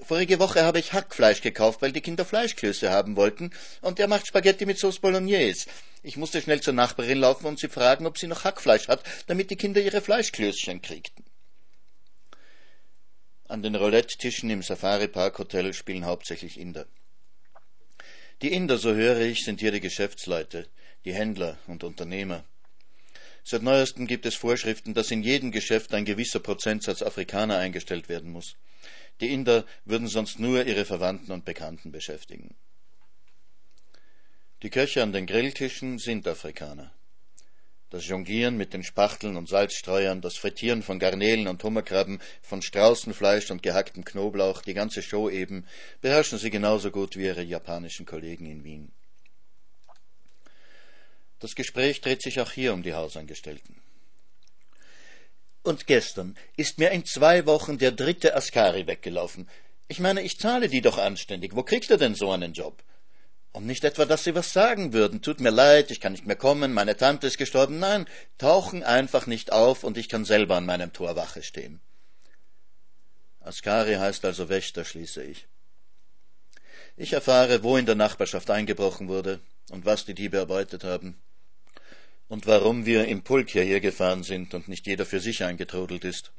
Vorige 0.00 0.38
Woche 0.38 0.62
habe 0.62 0.78
ich 0.78 0.92
Hackfleisch 0.92 1.40
gekauft, 1.40 1.82
weil 1.82 1.92
die 1.92 2.00
Kinder 2.00 2.24
Fleischklöße 2.24 2.90
haben 2.90 3.16
wollten, 3.16 3.50
und 3.80 3.98
er 3.98 4.08
macht 4.08 4.26
Spaghetti 4.26 4.66
mit 4.66 4.78
Sauce 4.78 4.98
Bolognese. 4.98 5.66
Ich 6.02 6.16
musste 6.16 6.40
schnell 6.40 6.60
zur 6.60 6.74
Nachbarin 6.74 7.18
laufen 7.18 7.46
und 7.46 7.58
sie 7.58 7.68
fragen, 7.68 8.06
ob 8.06 8.18
sie 8.18 8.26
noch 8.26 8.44
Hackfleisch 8.44 8.88
hat, 8.88 9.02
damit 9.26 9.50
die 9.50 9.56
Kinder 9.56 9.80
ihre 9.80 10.00
Fleischklößchen 10.00 10.82
kriegten. 10.82 11.24
An 13.48 13.62
den 13.62 13.74
Roulette-Tischen 13.74 14.50
im 14.50 14.62
Safari 14.62 15.08
Park 15.08 15.38
Hotel 15.38 15.72
spielen 15.72 16.04
hauptsächlich 16.04 16.58
Inder. 16.58 16.86
Die 18.42 18.52
Inder, 18.52 18.76
so 18.76 18.92
höre 18.92 19.20
ich, 19.20 19.44
sind 19.44 19.60
hier 19.60 19.72
die 19.72 19.80
Geschäftsleute, 19.80 20.68
die 21.04 21.14
Händler 21.14 21.58
und 21.66 21.84
Unternehmer. 21.84 22.44
Seit 23.48 23.62
neuestem 23.62 24.08
gibt 24.08 24.26
es 24.26 24.34
Vorschriften, 24.34 24.92
dass 24.92 25.12
in 25.12 25.22
jedem 25.22 25.52
Geschäft 25.52 25.94
ein 25.94 26.04
gewisser 26.04 26.40
Prozentsatz 26.40 27.00
Afrikaner 27.00 27.58
eingestellt 27.58 28.08
werden 28.08 28.32
muss. 28.32 28.56
Die 29.20 29.32
Inder 29.32 29.64
würden 29.84 30.08
sonst 30.08 30.40
nur 30.40 30.66
ihre 30.66 30.84
Verwandten 30.84 31.30
und 31.30 31.44
Bekannten 31.44 31.92
beschäftigen. 31.92 32.56
Die 34.64 34.70
Köche 34.70 35.00
an 35.00 35.12
den 35.12 35.26
Grilltischen 35.26 35.98
sind 35.98 36.26
Afrikaner. 36.26 36.92
Das 37.90 38.08
Jonglieren 38.08 38.56
mit 38.56 38.74
den 38.74 38.82
Spachteln 38.82 39.36
und 39.36 39.48
Salzstreuern, 39.48 40.20
das 40.20 40.36
Frittieren 40.36 40.82
von 40.82 40.98
Garnelen 40.98 41.46
und 41.46 41.62
Hummerkrabben, 41.62 42.20
von 42.42 42.62
Straußenfleisch 42.62 43.52
und 43.52 43.62
gehacktem 43.62 44.04
Knoblauch, 44.04 44.60
die 44.62 44.74
ganze 44.74 45.02
Show 45.02 45.30
eben, 45.30 45.68
beherrschen 46.00 46.38
sie 46.38 46.50
genauso 46.50 46.90
gut 46.90 47.16
wie 47.16 47.26
ihre 47.26 47.44
japanischen 47.44 48.06
Kollegen 48.06 48.46
in 48.46 48.64
Wien. 48.64 48.92
Das 51.38 51.54
Gespräch 51.54 52.00
dreht 52.00 52.22
sich 52.22 52.40
auch 52.40 52.50
hier 52.50 52.72
um 52.72 52.82
die 52.82 52.94
Hausangestellten. 52.94 53.76
Und 55.62 55.86
gestern 55.86 56.36
ist 56.56 56.78
mir 56.78 56.90
in 56.92 57.04
zwei 57.04 57.44
Wochen 57.44 57.76
der 57.76 57.92
dritte 57.92 58.36
Askari 58.36 58.86
weggelaufen. 58.86 59.48
Ich 59.88 60.00
meine, 60.00 60.22
ich 60.22 60.38
zahle 60.38 60.68
die 60.68 60.80
doch 60.80 60.96
anständig. 60.96 61.54
Wo 61.54 61.62
kriegt 61.62 61.90
er 61.90 61.98
denn 61.98 62.14
so 62.14 62.30
einen 62.30 62.52
Job? 62.52 62.82
Und 63.52 63.66
nicht 63.66 63.84
etwa, 63.84 64.04
dass 64.04 64.24
sie 64.24 64.34
was 64.34 64.52
sagen 64.52 64.92
würden. 64.92 65.22
Tut 65.22 65.40
mir 65.40 65.50
leid, 65.50 65.90
ich 65.90 66.00
kann 66.00 66.12
nicht 66.12 66.26
mehr 66.26 66.36
kommen, 66.36 66.72
meine 66.72 66.96
Tante 66.96 67.26
ist 67.26 67.38
gestorben. 67.38 67.78
Nein, 67.78 68.06
tauchen 68.38 68.82
einfach 68.82 69.26
nicht 69.26 69.52
auf 69.52 69.82
und 69.82 69.98
ich 69.98 70.08
kann 70.08 70.24
selber 70.24 70.56
an 70.56 70.66
meinem 70.66 70.92
Tor 70.92 71.16
Wache 71.16 71.42
stehen. 71.42 71.80
Askari 73.40 73.94
heißt 73.94 74.24
also 74.24 74.48
Wächter, 74.48 74.84
schließe 74.84 75.22
ich. 75.22 75.46
Ich 76.96 77.12
erfahre, 77.12 77.62
wo 77.62 77.76
in 77.76 77.86
der 77.86 77.94
Nachbarschaft 77.94 78.50
eingebrochen 78.50 79.08
wurde 79.08 79.40
und 79.70 79.84
was 79.84 80.04
die 80.04 80.14
Diebe 80.14 80.36
erbeutet 80.36 80.84
haben. 80.84 81.16
Und 82.28 82.46
warum 82.46 82.86
wir 82.86 83.06
im 83.06 83.22
Pulk 83.22 83.50
hierher 83.50 83.80
gefahren 83.80 84.22
sind 84.22 84.54
und 84.54 84.68
nicht 84.68 84.86
jeder 84.86 85.06
für 85.06 85.20
sich 85.20 85.44
eingetrudelt 85.44 86.04
ist. 86.04 86.32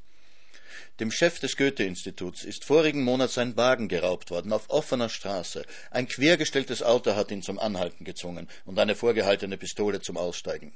Dem 0.99 1.11
Chef 1.11 1.39
des 1.39 1.55
Goethe-Instituts 1.57 2.43
ist 2.43 2.65
vorigen 2.65 3.03
Monat 3.03 3.29
sein 3.29 3.55
Wagen 3.55 3.87
geraubt 3.87 4.31
worden, 4.31 4.51
auf 4.51 4.69
offener 4.69 5.09
Straße. 5.09 5.63
Ein 5.91 6.07
quergestelltes 6.07 6.81
Auto 6.81 7.15
hat 7.15 7.29
ihn 7.29 7.43
zum 7.43 7.59
Anhalten 7.59 8.03
gezwungen 8.03 8.49
und 8.65 8.79
eine 8.79 8.95
vorgehaltene 8.95 9.57
Pistole 9.57 10.01
zum 10.01 10.17
Aussteigen. 10.17 10.73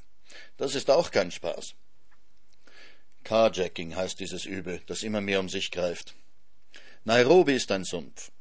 Das 0.58 0.76
ist 0.76 0.90
auch 0.92 1.12
kein 1.12 1.32
Spaß. 1.32 1.74
Carjacking 3.24 3.96
heißt 3.96 4.20
dieses 4.20 4.46
Übel, 4.46 4.82
das 4.86 5.04
immer 5.04 5.22
mehr 5.22 5.40
um 5.40 5.50
sich 5.50 5.72
greift. 5.72 6.16
Nairobi 7.04 7.56
ist 7.56 7.72
ein 7.72 7.84
Sumpf. 7.84 8.32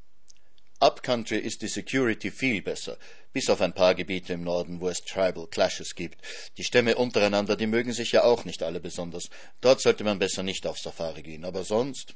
Upcountry 0.81 1.37
ist 1.37 1.61
die 1.61 1.69
Security 1.69 2.31
viel 2.31 2.63
besser, 2.63 2.97
bis 3.35 3.51
auf 3.51 3.61
ein 3.61 3.75
paar 3.75 3.95
Gebiete 3.95 4.33
im 4.33 4.45
Norden, 4.45 4.81
wo 4.81 4.89
es 4.89 5.05
Tribal 5.05 5.47
Clashes 5.47 5.95
gibt. 5.95 6.19
Die 6.57 6.65
Stämme 6.65 6.97
untereinander, 6.97 7.55
die 7.55 7.67
mögen 7.67 7.93
sich 7.93 8.13
ja 8.13 8.25
auch 8.25 8.47
nicht 8.47 8.63
alle 8.63 8.81
besonders. 8.81 9.29
Dort 9.61 9.83
sollte 9.83 10.05
man 10.05 10.19
besser 10.19 10.43
nicht 10.43 10.67
auf 10.67 10.79
Safari 10.79 11.23
gehen, 11.23 11.45
aber 11.45 11.65
sonst. 11.65 12.15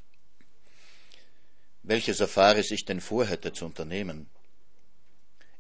Welche 1.83 2.15
Safaris 2.15 2.71
ich 2.71 2.87
denn 2.87 3.03
vorhätte 3.03 3.53
zu 3.53 3.67
unternehmen? 3.67 4.31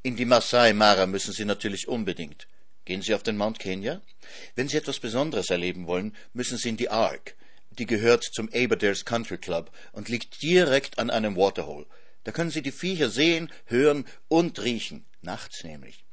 In 0.02 0.16
die 0.16 0.25
Masai 0.25 0.73
Mara 0.73 1.06
müssen 1.06 1.34
Sie 1.34 1.44
natürlich 1.44 1.88
unbedingt. 1.88 2.49
Gehen 2.87 3.02
Sie 3.02 3.14
auf 3.14 3.23
den 3.23 3.37
Mount 3.37 3.58
Kenya? 3.58 4.00
Wenn 4.54 4.68
Sie 4.68 4.78
etwas 4.78 4.99
Besonderes 4.99 5.50
erleben 5.50 5.87
wollen, 5.87 6.16
müssen 6.32 6.56
Sie 6.56 6.70
in 6.70 6.78
die 6.78 6.88
Ark. 6.88 7.37
Die 7.70 7.87
gehört 7.87 8.25
zum 8.25 8.49
Aberdares 8.54 9.04
Country 9.04 9.37
Club 9.37 9.70
und 9.92 10.08
liegt 10.08 10.42
direkt 10.42 10.99
an 10.99 11.11
einem 11.11 11.37
Waterhole. 11.37 11.87
Da 12.24 12.32
können 12.32 12.50
Sie 12.50 12.62
die 12.62 12.72
Viecher 12.72 13.10
sehen, 13.10 13.52
hören 13.66 14.06
und 14.28 14.62
riechen, 14.62 15.04
nachts 15.20 15.62
nämlich. 15.62 16.04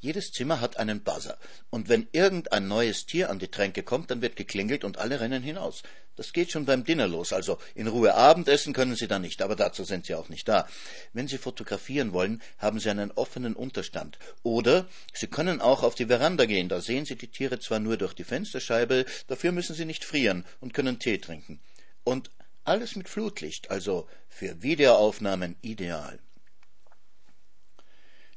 Jedes 0.00 0.30
Zimmer 0.30 0.60
hat 0.60 0.76
einen 0.76 1.02
Buzzer, 1.02 1.38
und 1.70 1.88
wenn 1.88 2.06
irgendein 2.12 2.68
neues 2.68 3.06
Tier 3.06 3.30
an 3.30 3.40
die 3.40 3.48
Tränke 3.48 3.82
kommt, 3.82 4.12
dann 4.12 4.22
wird 4.22 4.36
geklingelt 4.36 4.84
und 4.84 4.98
alle 4.98 5.18
rennen 5.18 5.42
hinaus. 5.42 5.82
Das 6.14 6.32
geht 6.32 6.52
schon 6.52 6.66
beim 6.66 6.84
Dinner 6.84 7.08
los, 7.08 7.32
also 7.32 7.58
in 7.74 7.88
Ruhe 7.88 8.14
Abendessen 8.14 8.72
können 8.72 8.94
Sie 8.94 9.08
da 9.08 9.18
nicht, 9.18 9.42
aber 9.42 9.56
dazu 9.56 9.82
sind 9.82 10.06
Sie 10.06 10.14
auch 10.14 10.28
nicht 10.28 10.46
da. 10.46 10.68
Wenn 11.12 11.26
Sie 11.26 11.38
fotografieren 11.38 12.12
wollen, 12.12 12.40
haben 12.58 12.78
Sie 12.78 12.90
einen 12.90 13.10
offenen 13.10 13.54
Unterstand. 13.54 14.20
Oder 14.44 14.86
Sie 15.12 15.26
können 15.26 15.60
auch 15.60 15.82
auf 15.82 15.96
die 15.96 16.06
Veranda 16.06 16.44
gehen, 16.44 16.68
da 16.68 16.80
sehen 16.80 17.04
Sie 17.04 17.16
die 17.16 17.28
Tiere 17.28 17.58
zwar 17.58 17.80
nur 17.80 17.96
durch 17.96 18.14
die 18.14 18.24
Fensterscheibe, 18.24 19.04
dafür 19.26 19.50
müssen 19.50 19.74
Sie 19.74 19.84
nicht 19.84 20.04
frieren 20.04 20.44
und 20.60 20.74
können 20.74 21.00
Tee 21.00 21.18
trinken. 21.18 21.60
Und 22.04 22.30
alles 22.68 22.96
mit 22.96 23.08
Flutlicht, 23.08 23.70
also 23.70 24.08
für 24.28 24.62
Videoaufnahmen 24.62 25.56
ideal. 25.62 26.18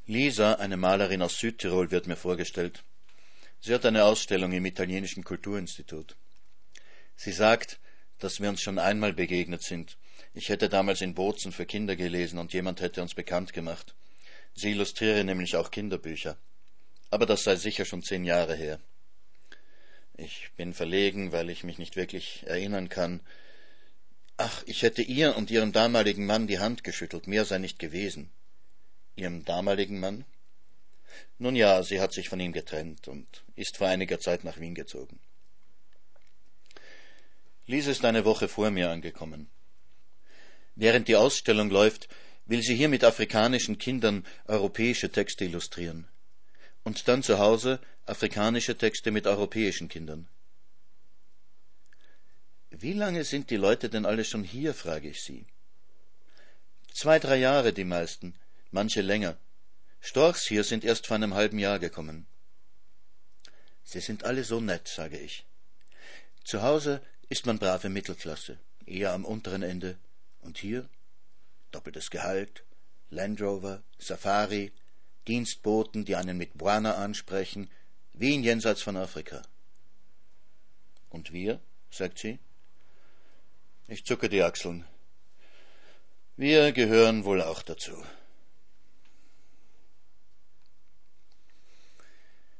Lisa, 0.07 0.53
eine 0.53 0.77
Malerin 0.77 1.21
aus 1.21 1.37
Südtirol, 1.37 1.91
wird 1.91 2.07
mir 2.07 2.15
vorgestellt. 2.15 2.83
Sie 3.59 3.73
hat 3.73 3.85
eine 3.85 4.05
Ausstellung 4.05 4.53
im 4.53 4.65
italienischen 4.65 5.23
Kulturinstitut. 5.23 6.15
Sie 7.15 7.31
sagt, 7.31 7.79
dass 8.19 8.39
wir 8.39 8.49
uns 8.49 8.61
schon 8.61 8.79
einmal 8.79 9.13
begegnet 9.13 9.63
sind. 9.63 9.97
Ich 10.33 10.49
hätte 10.49 10.69
damals 10.69 11.01
in 11.01 11.13
Bozen 11.13 11.51
für 11.51 11.65
Kinder 11.65 11.95
gelesen 11.95 12.39
und 12.39 12.53
jemand 12.53 12.81
hätte 12.81 13.01
uns 13.01 13.13
bekannt 13.13 13.53
gemacht. 13.53 13.95
Sie 14.53 14.71
illustriere 14.71 15.23
nämlich 15.23 15.55
auch 15.55 15.71
Kinderbücher. 15.71 16.37
Aber 17.09 17.25
das 17.25 17.43
sei 17.43 17.57
sicher 17.57 17.83
schon 17.83 18.01
zehn 18.01 18.23
Jahre 18.23 18.55
her. 18.55 18.79
Ich 20.17 20.51
bin 20.55 20.73
verlegen, 20.73 21.31
weil 21.31 21.49
ich 21.49 21.63
mich 21.63 21.77
nicht 21.77 21.95
wirklich 21.95 22.43
erinnern 22.47 22.89
kann, 22.89 23.21
Ach, 24.43 24.63
ich 24.65 24.81
hätte 24.81 25.03
ihr 25.03 25.37
und 25.37 25.51
ihrem 25.51 25.71
damaligen 25.71 26.25
Mann 26.25 26.47
die 26.47 26.57
Hand 26.57 26.83
geschüttelt, 26.83 27.27
mehr 27.27 27.45
sei 27.45 27.59
nicht 27.59 27.77
gewesen. 27.77 28.31
Ihrem 29.15 29.45
damaligen 29.45 29.99
Mann? 29.99 30.25
Nun 31.37 31.55
ja, 31.55 31.83
sie 31.83 32.01
hat 32.01 32.11
sich 32.11 32.27
von 32.27 32.39
ihm 32.39 32.51
getrennt 32.51 33.07
und 33.07 33.27
ist 33.55 33.77
vor 33.77 33.87
einiger 33.87 34.19
Zeit 34.19 34.43
nach 34.43 34.59
Wien 34.59 34.73
gezogen. 34.73 35.19
Lise 37.67 37.91
ist 37.91 38.03
eine 38.03 38.25
Woche 38.25 38.47
vor 38.47 38.71
mir 38.71 38.89
angekommen. 38.89 39.47
Während 40.73 41.07
die 41.07 41.17
Ausstellung 41.17 41.69
läuft, 41.69 42.09
will 42.47 42.63
sie 42.63 42.73
hier 42.73 42.89
mit 42.89 43.03
afrikanischen 43.03 43.77
Kindern 43.77 44.25
europäische 44.47 45.11
Texte 45.11 45.45
illustrieren. 45.45 46.07
Und 46.83 47.07
dann 47.07 47.21
zu 47.21 47.37
Hause 47.37 47.79
afrikanische 48.07 48.75
Texte 48.75 49.11
mit 49.11 49.27
europäischen 49.27 49.87
Kindern. 49.87 50.27
Wie 52.81 52.93
lange 52.93 53.23
sind 53.23 53.51
die 53.51 53.57
Leute 53.57 53.89
denn 53.89 54.07
alle 54.07 54.25
schon 54.25 54.43
hier, 54.43 54.73
frage 54.73 55.09
ich 55.09 55.21
sie. 55.21 55.45
Zwei, 56.91 57.19
drei 57.19 57.37
Jahre 57.37 57.73
die 57.73 57.85
meisten, 57.85 58.33
manche 58.71 59.01
länger. 59.01 59.37
Storchs 59.99 60.47
hier 60.47 60.63
sind 60.63 60.83
erst 60.83 61.05
vor 61.05 61.15
einem 61.15 61.35
halben 61.35 61.59
Jahr 61.59 61.77
gekommen. 61.77 62.25
Sie 63.83 63.99
sind 63.99 64.23
alle 64.23 64.43
so 64.43 64.59
nett, 64.59 64.87
sage 64.87 65.19
ich. 65.19 65.45
Zu 66.43 66.63
Hause 66.63 67.03
ist 67.29 67.45
man 67.45 67.59
brave 67.59 67.89
Mittelklasse, 67.89 68.57
eher 68.87 69.13
am 69.13 69.25
unteren 69.25 69.61
Ende. 69.61 69.97
Und 70.41 70.57
hier 70.57 70.89
doppeltes 71.71 72.09
Gehalt, 72.09 72.63
Land 73.11 73.41
Rover, 73.41 73.83
Safari, 73.99 74.71
Dienstboten, 75.27 76.03
die 76.03 76.15
einen 76.15 76.35
mit 76.35 76.57
Buana 76.57 76.95
ansprechen, 76.95 77.69
wie 78.13 78.33
in 78.33 78.43
jenseits 78.43 78.81
von 78.81 78.97
Afrika. 78.97 79.43
Und 81.09 81.31
wir, 81.31 81.59
sagt 81.91 82.17
sie, 82.17 82.39
ich 83.91 84.05
zucke 84.05 84.29
die 84.29 84.41
Achseln. 84.41 84.85
Wir 86.37 86.71
gehören 86.71 87.25
wohl 87.25 87.41
auch 87.41 87.61
dazu. 87.61 87.91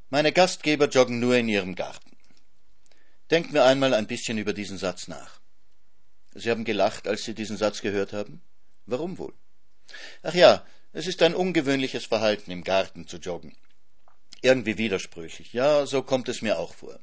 Meine 0.10 0.34
Gastgeber 0.34 0.90
joggen 0.90 1.22
nur 1.22 1.38
in 1.38 1.48
ihrem 1.48 1.76
Garten. 1.76 2.18
Denkt 3.30 3.54
mir 3.54 3.64
einmal 3.64 3.94
ein 3.94 4.08
bisschen 4.08 4.38
über 4.38 4.52
diesen 4.52 4.78
Satz 4.78 5.08
nach. 5.08 5.40
Sie 6.34 6.52
haben 6.52 6.66
gelacht, 6.66 7.08
als 7.08 7.24
Sie 7.24 7.34
diesen 7.34 7.56
Satz 7.56 7.82
gehört 7.82 8.12
haben? 8.12 8.42
Warum 8.86 9.18
wohl? 9.18 9.34
Ach 10.24 10.34
ja, 10.34 10.66
es 10.92 11.08
ist 11.08 11.22
ein 11.22 11.34
ungewöhnliches 11.34 12.06
Verhalten, 12.06 12.52
im 12.52 12.66
Garten 12.66 13.08
zu 13.08 13.18
joggen. 13.18 13.56
Irgendwie 14.42 14.78
widersprüchlich. 14.78 15.54
Ja, 15.54 15.86
so 15.86 16.04
kommt 16.04 16.28
es 16.28 16.42
mir 16.42 16.60
auch 16.60 16.74
vor. 16.74 17.00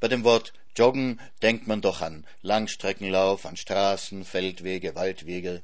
Bei 0.00 0.06
dem 0.08 0.22
Wort 0.22 0.52
Joggen 0.76 1.20
denkt 1.42 1.66
man 1.66 1.80
doch 1.80 2.02
an 2.02 2.24
Langstreckenlauf, 2.42 3.44
an 3.44 3.56
Straßen, 3.56 4.24
Feldwege, 4.24 4.94
Waldwege. 4.94 5.62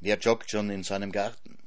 Wer 0.00 0.18
joggt 0.18 0.50
schon 0.50 0.68
in 0.70 0.82
seinem 0.82 1.12
Garten? 1.12 1.58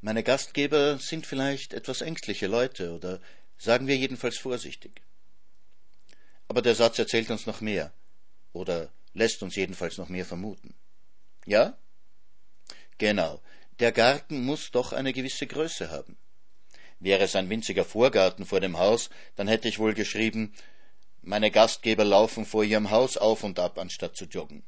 Meine 0.00 0.22
Gastgeber 0.22 0.98
sind 0.98 1.26
vielleicht 1.26 1.72
etwas 1.72 2.02
ängstliche 2.02 2.46
Leute 2.46 2.92
oder 2.92 3.20
sagen 3.58 3.88
wir 3.88 3.96
jedenfalls 3.96 4.38
vorsichtig. 4.38 5.02
Aber 6.46 6.62
der 6.62 6.76
Satz 6.76 6.98
erzählt 6.98 7.30
uns 7.30 7.46
noch 7.46 7.60
mehr 7.60 7.92
oder 8.52 8.92
lässt 9.12 9.42
uns 9.42 9.56
jedenfalls 9.56 9.98
noch 9.98 10.08
mehr 10.08 10.24
vermuten. 10.24 10.74
Ja? 11.46 11.76
Genau. 12.98 13.40
Der 13.80 13.90
Garten 13.90 14.44
muss 14.44 14.70
doch 14.70 14.92
eine 14.92 15.12
gewisse 15.12 15.48
Größe 15.48 15.90
haben. 15.90 16.16
Wäre 17.04 17.24
es 17.24 17.36
ein 17.36 17.50
winziger 17.50 17.84
Vorgarten 17.84 18.46
vor 18.46 18.60
dem 18.60 18.78
Haus, 18.78 19.10
dann 19.36 19.46
hätte 19.46 19.68
ich 19.68 19.78
wohl 19.78 19.92
geschrieben, 19.92 20.54
meine 21.20 21.50
Gastgeber 21.50 22.02
laufen 22.02 22.46
vor 22.46 22.64
ihrem 22.64 22.90
Haus 22.90 23.18
auf 23.18 23.44
und 23.44 23.58
ab, 23.58 23.78
anstatt 23.78 24.16
zu 24.16 24.24
joggen. 24.24 24.62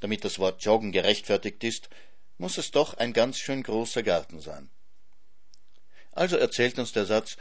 Damit 0.00 0.24
das 0.24 0.40
Wort 0.40 0.64
joggen 0.64 0.90
gerechtfertigt 0.90 1.62
ist, 1.62 1.88
muss 2.36 2.58
es 2.58 2.72
doch 2.72 2.94
ein 2.94 3.12
ganz 3.12 3.38
schön 3.38 3.62
großer 3.62 4.02
Garten 4.02 4.40
sein. 4.40 4.68
Also 6.10 6.36
erzählt 6.36 6.80
uns 6.80 6.90
der 6.90 7.06
Satz, 7.06 7.36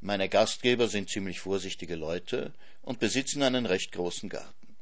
Meine 0.00 0.28
Gastgeber 0.28 0.86
sind 0.86 1.10
ziemlich 1.10 1.40
vorsichtige 1.40 1.96
Leute 1.96 2.54
und 2.82 3.00
besitzen 3.00 3.42
einen 3.42 3.66
recht 3.66 3.90
großen 3.90 4.28
Garten. 4.28 4.76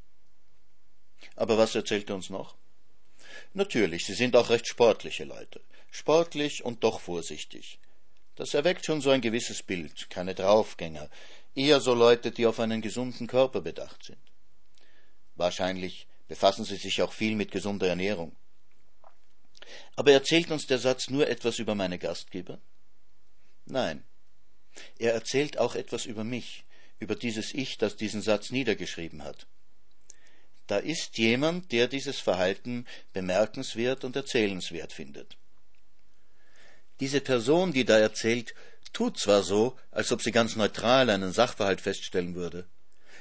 Aber 1.35 1.57
was 1.57 1.75
erzählt 1.75 2.11
er 2.11 2.17
uns 2.17 2.29
noch? 2.29 2.57
Natürlich, 3.55 4.05
sie 4.05 4.12
sind 4.12 4.37
auch 4.37 4.51
recht 4.51 4.69
sportliche 4.69 5.25
Leute. 5.25 5.62
Sportlich 5.91 6.62
und 6.62 6.85
doch 6.85 7.01
vorsichtig. 7.01 7.79
Das 8.37 8.53
erweckt 8.53 8.85
schon 8.85 9.01
so 9.01 9.11
ein 9.11 9.22
gewisses 9.22 9.62
Bild, 9.62 10.09
keine 10.11 10.35
Draufgänger, 10.35 11.11
eher 11.55 11.81
so 11.81 11.94
Leute, 11.94 12.31
die 12.31 12.46
auf 12.46 12.61
einen 12.61 12.83
gesunden 12.83 13.27
Körper 13.27 13.62
bedacht 13.62 14.05
sind. 14.05 14.20
Wahrscheinlich 15.35 16.07
befassen 16.29 16.64
sie 16.64 16.77
sich 16.77 17.01
auch 17.03 17.12
viel 17.12 17.35
mit 17.35 17.51
gesunder 17.51 17.88
Ernährung. 17.88 18.37
Aber 19.96 20.12
erzählt 20.12 20.51
uns 20.51 20.66
der 20.66 20.79
Satz 20.79 21.09
nur 21.09 21.27
etwas 21.29 21.59
über 21.59 21.75
meine 21.75 21.99
Gastgeber? 21.99 22.61
Nein. 23.64 24.05
Er 24.99 25.14
erzählt 25.14 25.59
auch 25.59 25.75
etwas 25.75 26.05
über 26.05 26.22
mich, 26.22 26.64
über 26.99 27.14
dieses 27.14 27.55
Ich, 27.55 27.79
das 27.79 27.96
diesen 27.96 28.20
Satz 28.20 28.51
niedergeschrieben 28.51 29.25
hat. 29.25 29.46
Da 30.66 30.79
ist 30.79 31.16
jemand, 31.16 31.72
der 31.72 31.88
dieses 31.88 32.18
Verhalten 32.18 32.87
bemerkenswert 33.12 34.05
und 34.05 34.14
erzählenswert 34.16 34.92
findet. 34.92 35.38
Diese 37.01 37.21
Person, 37.21 37.73
die 37.73 37.85
da 37.85 37.99
erzählt, 37.99 38.55
tut 38.93 39.19
zwar 39.19 39.43
so, 39.43 39.77
als 39.91 40.13
ob 40.13 40.23
sie 40.23 40.33
ganz 40.33 40.57
neutral 40.57 41.11
einen 41.11 41.33
Sachverhalt 41.33 41.81
feststellen 41.81 42.35
würde. 42.35 42.67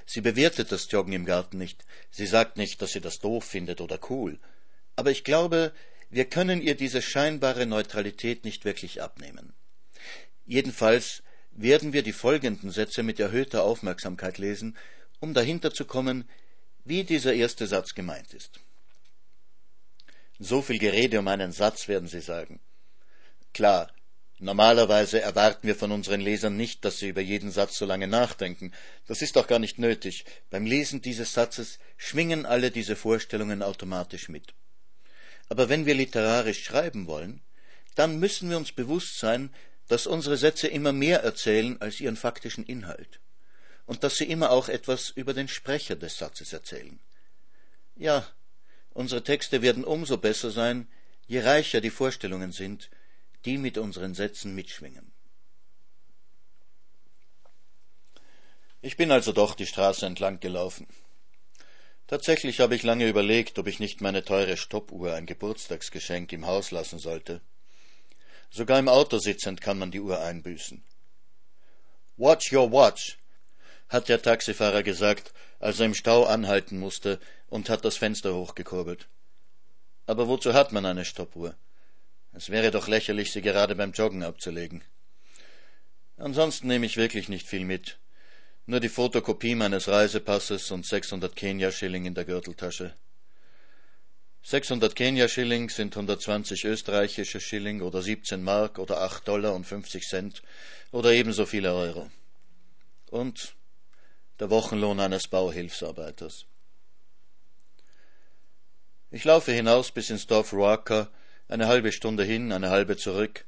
Sie 0.06 0.22
bewertet 0.22 0.72
das 0.72 0.90
Joggen 0.92 1.14
im 1.14 1.26
Garten 1.26 1.58
nicht, 1.58 1.84
sie 2.12 2.28
sagt 2.28 2.58
nicht, 2.58 2.82
dass 2.82 2.92
sie 2.92 3.02
das 3.02 3.20
doof 3.20 3.44
findet 3.44 3.82
oder 3.82 4.00
cool. 4.10 4.40
Aber 4.96 5.12
ich 5.12 5.24
glaube, 5.24 5.74
wir 6.10 6.26
können 6.26 6.62
ihr 6.62 6.76
diese 6.76 7.02
scheinbare 7.02 7.66
Neutralität 7.66 8.46
nicht 8.46 8.64
wirklich 8.64 9.02
abnehmen. 9.02 9.54
Jedenfalls 10.46 11.24
werden 11.52 11.92
wir 11.92 12.04
die 12.04 12.14
folgenden 12.14 12.72
Sätze 12.72 13.02
mit 13.02 13.20
erhöhter 13.20 13.64
Aufmerksamkeit 13.64 14.38
lesen, 14.38 14.78
um 15.20 15.34
dahinter 15.34 15.74
zu 15.74 15.86
kommen, 15.86 16.30
wie 16.84 17.04
dieser 17.04 17.34
erste 17.34 17.66
Satz 17.66 17.96
gemeint 17.96 18.34
ist. 18.34 18.60
So 20.38 20.62
viel 20.62 20.78
Gerede 20.78 21.20
um 21.20 21.28
einen 21.28 21.52
Satz, 21.52 21.88
werden 21.88 22.08
Sie 22.08 22.22
sagen. 22.22 22.60
Klar, 23.56 23.90
normalerweise 24.38 25.22
erwarten 25.22 25.66
wir 25.66 25.78
von 25.78 25.94
unseren 25.94 26.20
Lesern 26.20 26.58
nicht, 26.58 26.84
dass 26.84 27.00
sie 27.00 27.08
über 27.08 27.22
jeden 27.22 27.52
Satz 27.52 27.78
so 27.78 27.86
lange 27.86 28.06
nachdenken. 28.06 28.74
Das 29.08 29.22
ist 29.22 29.38
auch 29.38 29.48
gar 29.48 29.60
nicht 29.60 29.80
nötig. 29.80 30.26
Beim 30.50 30.66
Lesen 30.66 31.02
dieses 31.02 31.32
Satzes 31.32 31.80
schwingen 31.96 32.46
alle 32.46 32.70
diese 32.70 32.98
Vorstellungen 32.98 33.64
automatisch 33.64 34.28
mit. 34.28 34.54
Aber 35.48 35.70
wenn 35.70 35.86
wir 35.86 35.96
literarisch 35.96 36.66
schreiben 36.66 37.08
wollen, 37.08 37.40
dann 37.96 38.20
müssen 38.20 38.50
wir 38.50 38.58
uns 38.58 38.74
bewusst 38.74 39.20
sein, 39.20 39.56
dass 39.88 40.06
unsere 40.06 40.36
Sätze 40.36 40.68
immer 40.68 40.92
mehr 40.92 41.24
erzählen 41.24 41.80
als 41.80 42.02
ihren 42.02 42.18
faktischen 42.18 42.66
Inhalt 42.66 43.22
und 43.86 44.04
dass 44.04 44.18
sie 44.18 44.26
immer 44.26 44.52
auch 44.52 44.68
etwas 44.68 45.12
über 45.12 45.34
den 45.34 45.48
Sprecher 45.48 45.96
des 45.96 46.18
Satzes 46.18 46.52
erzählen. 46.52 47.00
Ja, 47.96 48.28
unsere 48.92 49.24
Texte 49.24 49.62
werden 49.62 49.86
umso 49.86 50.18
besser 50.18 50.52
sein, 50.52 50.90
je 51.26 51.40
reicher 51.40 51.80
die 51.80 51.90
Vorstellungen 51.90 52.52
sind, 52.52 52.90
die 53.46 53.58
mit 53.58 53.78
unseren 53.78 54.14
Sätzen 54.14 54.56
mitschwingen. 54.56 55.12
Ich 58.82 58.98
bin 58.98 59.12
also 59.12 59.32
doch 59.32 59.56
die 59.56 59.66
Straße 59.66 60.06
entlang 60.06 60.40
gelaufen. 60.40 60.88
Tatsächlich 62.08 62.60
habe 62.60 62.76
ich 62.76 62.84
lange 62.84 63.08
überlegt, 63.08 63.58
ob 63.58 63.68
ich 63.68 63.80
nicht 63.80 64.00
meine 64.02 64.24
teure 64.24 64.58
Stoppuhr 64.58 65.14
ein 65.14 65.26
Geburtstagsgeschenk 65.26 66.32
im 66.34 66.46
Haus 66.46 66.70
lassen 66.70 67.00
sollte. 67.00 67.42
Sogar 68.52 68.78
im 68.78 68.88
Auto 68.88 69.18
sitzend 69.18 69.60
kann 69.60 69.80
man 69.80 69.90
die 69.90 70.02
Uhr 70.02 70.22
einbüßen. 70.22 70.84
Watch 72.18 72.54
your 72.54 72.72
watch, 72.72 73.18
hat 73.90 74.08
der 74.08 74.22
Taxifahrer 74.22 74.84
gesagt, 74.84 75.34
als 75.60 75.80
er 75.80 75.88
im 75.88 75.96
Stau 75.96 76.26
anhalten 76.26 76.78
musste 76.78 77.20
und 77.48 77.70
hat 77.70 77.84
das 77.86 77.98
Fenster 77.98 78.36
hochgekurbelt. 78.36 79.08
Aber 80.06 80.28
wozu 80.28 80.54
hat 80.54 80.72
man 80.72 80.86
eine 80.86 81.06
Stoppuhr? 81.06 81.56
Es 82.36 82.50
wäre 82.50 82.70
doch 82.70 82.90
lächerlich, 82.90 83.32
sie 83.32 83.42
gerade 83.42 83.76
beim 83.76 83.94
Joggen 83.94 84.22
abzulegen. 84.22 84.84
Ansonsten 86.18 86.68
nehme 86.68 86.86
ich 86.86 86.98
wirklich 86.98 87.30
nicht 87.30 87.48
viel 87.48 87.64
mit. 87.64 87.98
Nur 88.66 88.82
die 88.82 88.90
Fotokopie 88.90 89.56
meines 89.56 89.88
Reisepasses 89.88 90.70
und 90.72 90.86
600 90.86 91.34
Kenia-Schilling 91.34 92.04
in 92.06 92.14
der 92.14 92.26
Gürteltasche. 92.26 92.94
600 94.44 94.94
Kenia-Schilling 94.98 95.70
sind 95.70 95.96
120 95.96 96.66
österreichische 96.66 97.40
Schilling 97.40 97.82
oder 97.82 98.02
17 98.02 98.44
Mark 98.44 98.80
oder 98.80 99.02
8 99.02 99.26
Dollar 99.26 99.54
und 99.56 99.64
50 99.64 100.06
Cent 100.06 100.44
oder 100.92 101.14
ebenso 101.14 101.46
viele 101.46 101.74
Euro. 101.74 102.12
Und 103.12 103.56
der 104.42 104.50
Wochenlohn 104.50 105.00
eines 105.00 105.30
Bauhilfsarbeiters. 105.30 106.46
Ich 109.10 109.24
laufe 109.24 109.54
hinaus 109.54 109.92
bis 109.92 110.10
ins 110.10 110.28
Dorf 110.28 110.52
Ruaka, 110.52 111.10
eine 111.48 111.68
halbe 111.68 111.92
Stunde 111.92 112.24
hin, 112.24 112.52
eine 112.52 112.70
halbe 112.70 112.98
zurück, 112.98 113.46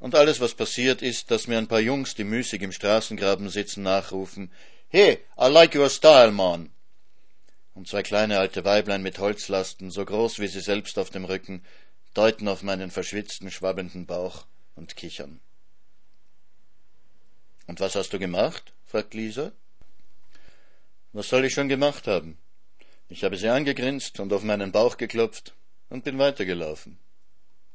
und 0.00 0.14
alles, 0.14 0.40
was 0.40 0.54
passiert, 0.54 1.02
ist, 1.02 1.30
dass 1.30 1.48
mir 1.48 1.58
ein 1.58 1.66
paar 1.66 1.80
Jungs, 1.80 2.14
die 2.14 2.24
müßig 2.24 2.62
im 2.62 2.72
Straßengraben 2.72 3.48
sitzen, 3.48 3.82
nachrufen 3.82 4.52
Hey, 4.90 5.18
I 5.38 5.48
like 5.48 5.74
your 5.74 5.90
style, 5.90 6.30
man. 6.30 6.70
Und 7.74 7.88
zwei 7.88 8.02
kleine 8.02 8.38
alte 8.38 8.64
Weiblein 8.64 9.02
mit 9.02 9.18
Holzlasten, 9.18 9.90
so 9.90 10.04
groß 10.04 10.38
wie 10.38 10.46
sie 10.46 10.60
selbst 10.60 10.98
auf 10.98 11.10
dem 11.10 11.24
Rücken, 11.24 11.64
deuten 12.14 12.48
auf 12.48 12.62
meinen 12.62 12.90
verschwitzten, 12.90 13.50
schwabbenden 13.50 14.06
Bauch 14.06 14.46
und 14.76 14.96
kichern. 14.96 15.40
Und 17.66 17.80
was 17.80 17.96
hast 17.96 18.12
du 18.12 18.18
gemacht? 18.18 18.72
fragt 18.86 19.14
Lisa. 19.14 19.52
Was 21.12 21.28
soll 21.28 21.44
ich 21.44 21.52
schon 21.52 21.68
gemacht 21.68 22.06
haben? 22.06 22.38
Ich 23.08 23.24
habe 23.24 23.36
sie 23.36 23.48
angegrinst 23.48 24.20
und 24.20 24.32
auf 24.32 24.42
meinen 24.42 24.72
Bauch 24.72 24.96
geklopft 24.96 25.54
und 25.90 26.04
bin 26.04 26.18
weitergelaufen. 26.18 26.98